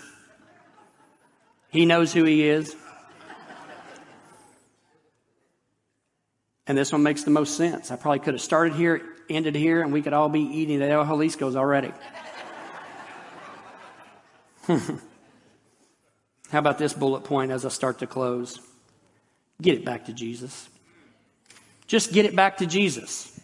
He 1.69 1.85
knows 1.85 2.13
who 2.13 2.23
he 2.23 2.47
is. 2.47 2.75
And 6.67 6.77
this 6.77 6.91
one 6.91 7.03
makes 7.03 7.23
the 7.23 7.31
most 7.31 7.57
sense. 7.57 7.91
I 7.91 7.95
probably 7.95 8.19
could 8.19 8.33
have 8.33 8.41
started 8.41 8.73
here, 8.73 9.01
ended 9.29 9.55
here, 9.55 9.81
and 9.81 9.91
we 9.91 10.01
could 10.01 10.13
all 10.13 10.29
be 10.29 10.41
eating 10.41 10.79
the 10.79 10.89
El 10.89 11.05
Jalisco's 11.05 11.55
already. 11.55 11.91
How 14.67 16.59
about 16.59 16.77
this 16.77 16.93
bullet 16.93 17.23
point 17.23 17.51
as 17.51 17.65
I 17.65 17.69
start 17.69 17.99
to 17.99 18.07
close? 18.07 18.59
Get 19.61 19.75
it 19.75 19.85
back 19.85 20.05
to 20.05 20.13
Jesus. 20.13 20.69
Just 21.87 22.13
get 22.13 22.25
it 22.25 22.35
back 22.35 22.57
to 22.57 22.65
Jesus. 22.65 23.39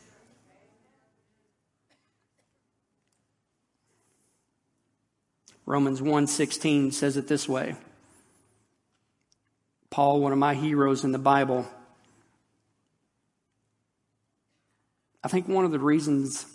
Romans 5.65 6.01
1:16 6.01 6.93
says 6.93 7.17
it 7.17 7.27
this 7.27 7.47
way. 7.47 7.75
Paul, 9.89 10.21
one 10.21 10.32
of 10.32 10.38
my 10.38 10.53
heroes 10.53 11.03
in 11.03 11.12
the 11.12 11.19
Bible, 11.19 11.67
I 15.23 15.27
think 15.27 15.47
one 15.47 15.65
of 15.65 15.71
the 15.71 15.80
reasons 15.80 16.45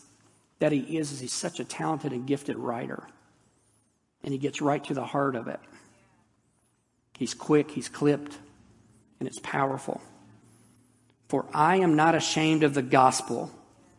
that 0.58 0.72
he 0.72 0.96
is 0.96 1.12
is 1.12 1.20
he's 1.20 1.32
such 1.32 1.60
a 1.60 1.64
talented 1.64 2.12
and 2.12 2.26
gifted 2.26 2.56
writer. 2.56 3.06
And 4.22 4.32
he 4.32 4.38
gets 4.38 4.62
right 4.62 4.82
to 4.84 4.94
the 4.94 5.04
heart 5.04 5.34
of 5.34 5.48
it. 5.48 5.60
He's 7.18 7.34
quick, 7.34 7.70
he's 7.70 7.88
clipped, 7.88 8.36
and 9.18 9.28
it's 9.28 9.40
powerful. 9.40 10.00
For 11.28 11.46
I 11.52 11.76
am 11.78 11.96
not 11.96 12.14
ashamed 12.14 12.62
of 12.62 12.74
the 12.74 12.82
gospel, 12.82 13.50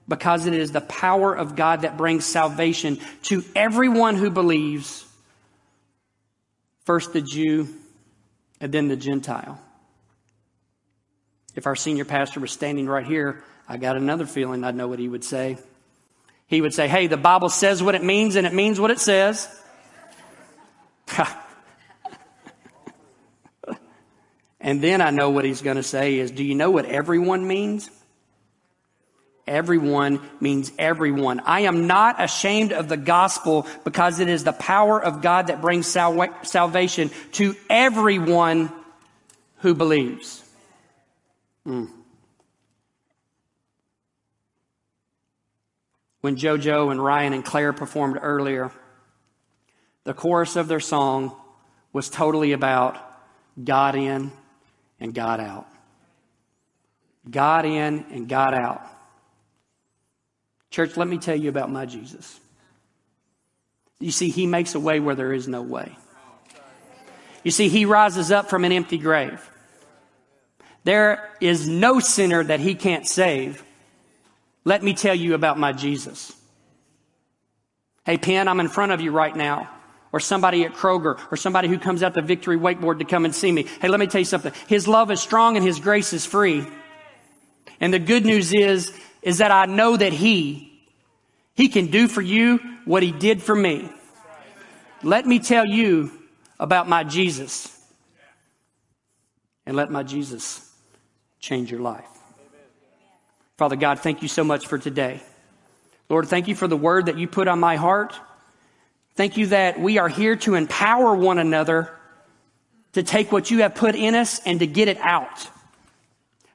because 0.07 0.45
it 0.45 0.53
is 0.53 0.71
the 0.71 0.81
power 0.81 1.33
of 1.33 1.55
God 1.55 1.81
that 1.81 1.97
brings 1.97 2.25
salvation 2.25 2.99
to 3.23 3.43
everyone 3.55 4.15
who 4.15 4.29
believes, 4.29 5.05
first 6.85 7.13
the 7.13 7.21
Jew 7.21 7.67
and 8.59 8.71
then 8.71 8.87
the 8.87 8.95
Gentile. 8.95 9.59
If 11.55 11.67
our 11.67 11.75
senior 11.75 12.05
pastor 12.05 12.39
was 12.39 12.51
standing 12.51 12.87
right 12.87 13.05
here, 13.05 13.43
I 13.67 13.77
got 13.77 13.95
another 13.95 14.25
feeling 14.25 14.63
I'd 14.63 14.75
know 14.75 14.87
what 14.87 14.99
he 14.99 15.07
would 15.07 15.23
say. 15.23 15.57
He 16.47 16.61
would 16.61 16.73
say, 16.73 16.87
Hey, 16.87 17.07
the 17.07 17.17
Bible 17.17 17.49
says 17.49 17.81
what 17.81 17.95
it 17.95 18.03
means 18.03 18.35
and 18.35 18.45
it 18.45 18.53
means 18.53 18.79
what 18.79 18.91
it 18.91 18.99
says. 18.99 19.47
and 24.59 24.81
then 24.81 25.01
I 25.01 25.09
know 25.09 25.29
what 25.29 25.45
he's 25.45 25.61
going 25.61 25.77
to 25.77 25.83
say 25.83 26.19
is, 26.19 26.31
Do 26.31 26.43
you 26.43 26.55
know 26.55 26.71
what 26.71 26.85
everyone 26.85 27.47
means? 27.47 27.89
Everyone 29.45 30.21
means 30.39 30.71
everyone. 30.79 31.41
I 31.41 31.61
am 31.61 31.85
not 31.85 32.23
ashamed 32.23 32.71
of 32.71 32.87
the 32.87 32.95
gospel 32.95 33.67
because 33.83 34.19
it 34.19 34.29
is 34.29 34.45
the 34.45 34.53
power 34.53 35.03
of 35.03 35.21
God 35.21 35.47
that 35.47 35.61
brings 35.61 35.85
sal- 35.85 36.33
salvation 36.43 37.11
to 37.33 37.55
everyone 37.69 38.71
who 39.57 39.73
believes. 39.73 40.41
Mm. 41.67 41.89
When 46.23 46.37
JoJo 46.37 46.89
and 46.89 47.03
Ryan 47.03 47.33
and 47.33 47.43
Claire 47.43 47.73
performed 47.73 48.17
earlier, 48.21 48.71
the 50.05 50.13
chorus 50.13 50.55
of 50.55 50.69
their 50.69 50.79
song 50.79 51.35
was 51.91 52.09
totally 52.09 52.53
about 52.53 52.97
God 53.61 53.95
in 53.95 54.31
and 55.01 55.13
God 55.13 55.41
out. 55.41 55.67
God 57.29 57.65
in 57.65 58.05
and 58.09 58.29
God 58.29 58.53
out. 58.53 58.87
Church, 60.69 60.95
let 60.95 61.09
me 61.09 61.17
tell 61.17 61.35
you 61.35 61.49
about 61.49 61.69
my 61.69 61.85
Jesus. 61.85 62.39
You 63.99 64.11
see, 64.11 64.29
he 64.29 64.47
makes 64.47 64.75
a 64.75 64.79
way 64.79 65.01
where 65.01 65.15
there 65.15 65.33
is 65.33 65.49
no 65.49 65.61
way. 65.61 65.93
You 67.43 67.51
see, 67.51 67.67
he 67.67 67.83
rises 67.83 68.31
up 68.31 68.49
from 68.49 68.63
an 68.63 68.71
empty 68.71 68.97
grave. 68.97 69.45
There 70.85 71.29
is 71.41 71.67
no 71.67 71.99
sinner 71.99 72.45
that 72.45 72.61
he 72.61 72.75
can't 72.75 73.05
save 73.05 73.61
let 74.65 74.83
me 74.83 74.93
tell 74.93 75.15
you 75.15 75.33
about 75.33 75.59
my 75.59 75.73
Jesus. 75.73 76.33
Hey, 78.05 78.17
Penn, 78.17 78.47
I'm 78.47 78.59
in 78.59 78.69
front 78.69 78.91
of 78.91 79.01
you 79.01 79.11
right 79.11 79.35
now. 79.35 79.69
Or 80.11 80.19
somebody 80.19 80.63
at 80.63 80.73
Kroger, 80.73 81.19
or 81.31 81.37
somebody 81.37 81.67
who 81.67 81.79
comes 81.79 82.03
out 82.03 82.13
the 82.13 82.21
Victory 82.21 82.55
Wakeboard 82.55 82.99
to 82.99 83.05
come 83.05 83.25
and 83.25 83.33
see 83.33 83.51
me. 83.51 83.63
Hey, 83.81 83.87
let 83.87 83.99
me 83.99 84.05
tell 84.05 84.21
you 84.21 84.25
something. 84.25 84.53
His 84.67 84.87
love 84.87 85.09
is 85.09 85.19
strong 85.19 85.57
and 85.57 85.65
His 85.65 85.79
grace 85.79 86.13
is 86.13 86.23
free. 86.23 86.67
And 87.79 87.91
the 87.91 87.97
good 87.97 88.23
news 88.23 88.53
is, 88.53 88.95
is 89.23 89.39
that 89.39 89.49
I 89.49 89.65
know 89.65 89.97
that 89.97 90.13
He, 90.13 90.79
He 91.55 91.67
can 91.67 91.87
do 91.87 92.07
for 92.07 92.21
you 92.21 92.59
what 92.85 93.01
He 93.01 93.11
did 93.11 93.41
for 93.41 93.55
me. 93.55 93.89
Let 95.01 95.25
me 95.25 95.39
tell 95.39 95.65
you 95.65 96.11
about 96.59 96.87
my 96.87 97.03
Jesus. 97.03 97.75
And 99.65 99.75
let 99.75 99.89
my 99.89 100.03
Jesus 100.03 100.71
change 101.39 101.71
your 101.71 101.81
life. 101.81 102.12
Father 103.63 103.77
God, 103.77 103.99
thank 103.99 104.21
you 104.21 104.27
so 104.27 104.43
much 104.43 104.67
for 104.67 104.77
today. 104.77 105.21
Lord, 106.09 106.27
thank 106.27 106.49
you 106.49 106.53
for 106.53 106.67
the 106.67 106.75
word 106.75 107.05
that 107.05 107.17
you 107.17 107.29
put 107.29 107.47
on 107.47 107.61
my 107.61 107.77
heart. 107.77 108.13
Thank 109.15 109.37
you 109.37 109.47
that 109.47 109.79
we 109.79 109.99
are 109.99 110.09
here 110.09 110.35
to 110.35 110.55
empower 110.55 111.15
one 111.15 111.39
another 111.39 111.89
to 112.91 113.03
take 113.03 113.31
what 113.31 113.49
you 113.51 113.61
have 113.61 113.73
put 113.73 113.95
in 113.95 114.15
us 114.15 114.41
and 114.45 114.59
to 114.59 114.67
get 114.67 114.89
it 114.89 114.97
out. 114.97 115.47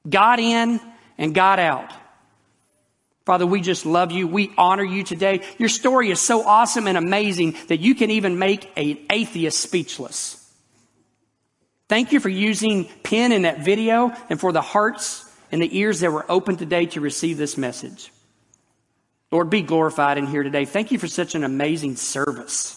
God 0.06 0.38
in 0.38 0.82
and 1.16 1.34
God 1.34 1.58
out. 1.58 1.90
Father, 3.24 3.46
we 3.46 3.62
just 3.62 3.86
love 3.86 4.12
you. 4.12 4.28
We 4.28 4.52
honor 4.58 4.84
you 4.84 5.02
today. 5.02 5.40
Your 5.56 5.70
story 5.70 6.10
is 6.10 6.20
so 6.20 6.46
awesome 6.46 6.86
and 6.86 6.98
amazing 6.98 7.56
that 7.68 7.80
you 7.80 7.94
can 7.94 8.10
even 8.10 8.38
make 8.38 8.70
an 8.76 8.98
atheist 9.08 9.58
speechless. 9.58 10.46
Thank 11.88 12.12
you 12.12 12.20
for 12.20 12.28
using 12.28 12.84
Penn 13.02 13.32
in 13.32 13.42
that 13.42 13.64
video 13.64 14.12
and 14.28 14.38
for 14.38 14.52
the 14.52 14.60
hearts 14.60 15.24
and 15.50 15.62
the 15.62 15.78
ears 15.78 16.00
that 16.00 16.12
were 16.12 16.26
open 16.30 16.56
today 16.56 16.86
to 16.86 17.00
receive 17.00 17.38
this 17.38 17.56
message. 17.56 18.12
Lord, 19.30 19.50
be 19.50 19.62
glorified 19.62 20.18
in 20.18 20.26
here 20.26 20.42
today. 20.42 20.64
Thank 20.64 20.90
you 20.90 20.98
for 20.98 21.08
such 21.08 21.34
an 21.34 21.44
amazing 21.44 21.96
service. 21.96 22.74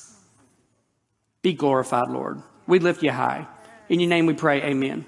Be 1.41 1.53
glorified, 1.53 2.09
Lord. 2.09 2.41
We 2.67 2.79
lift 2.79 3.03
you 3.03 3.11
high. 3.11 3.47
In 3.89 3.99
your 3.99 4.09
name 4.09 4.25
we 4.25 4.33
pray, 4.33 4.61
amen. 4.61 5.05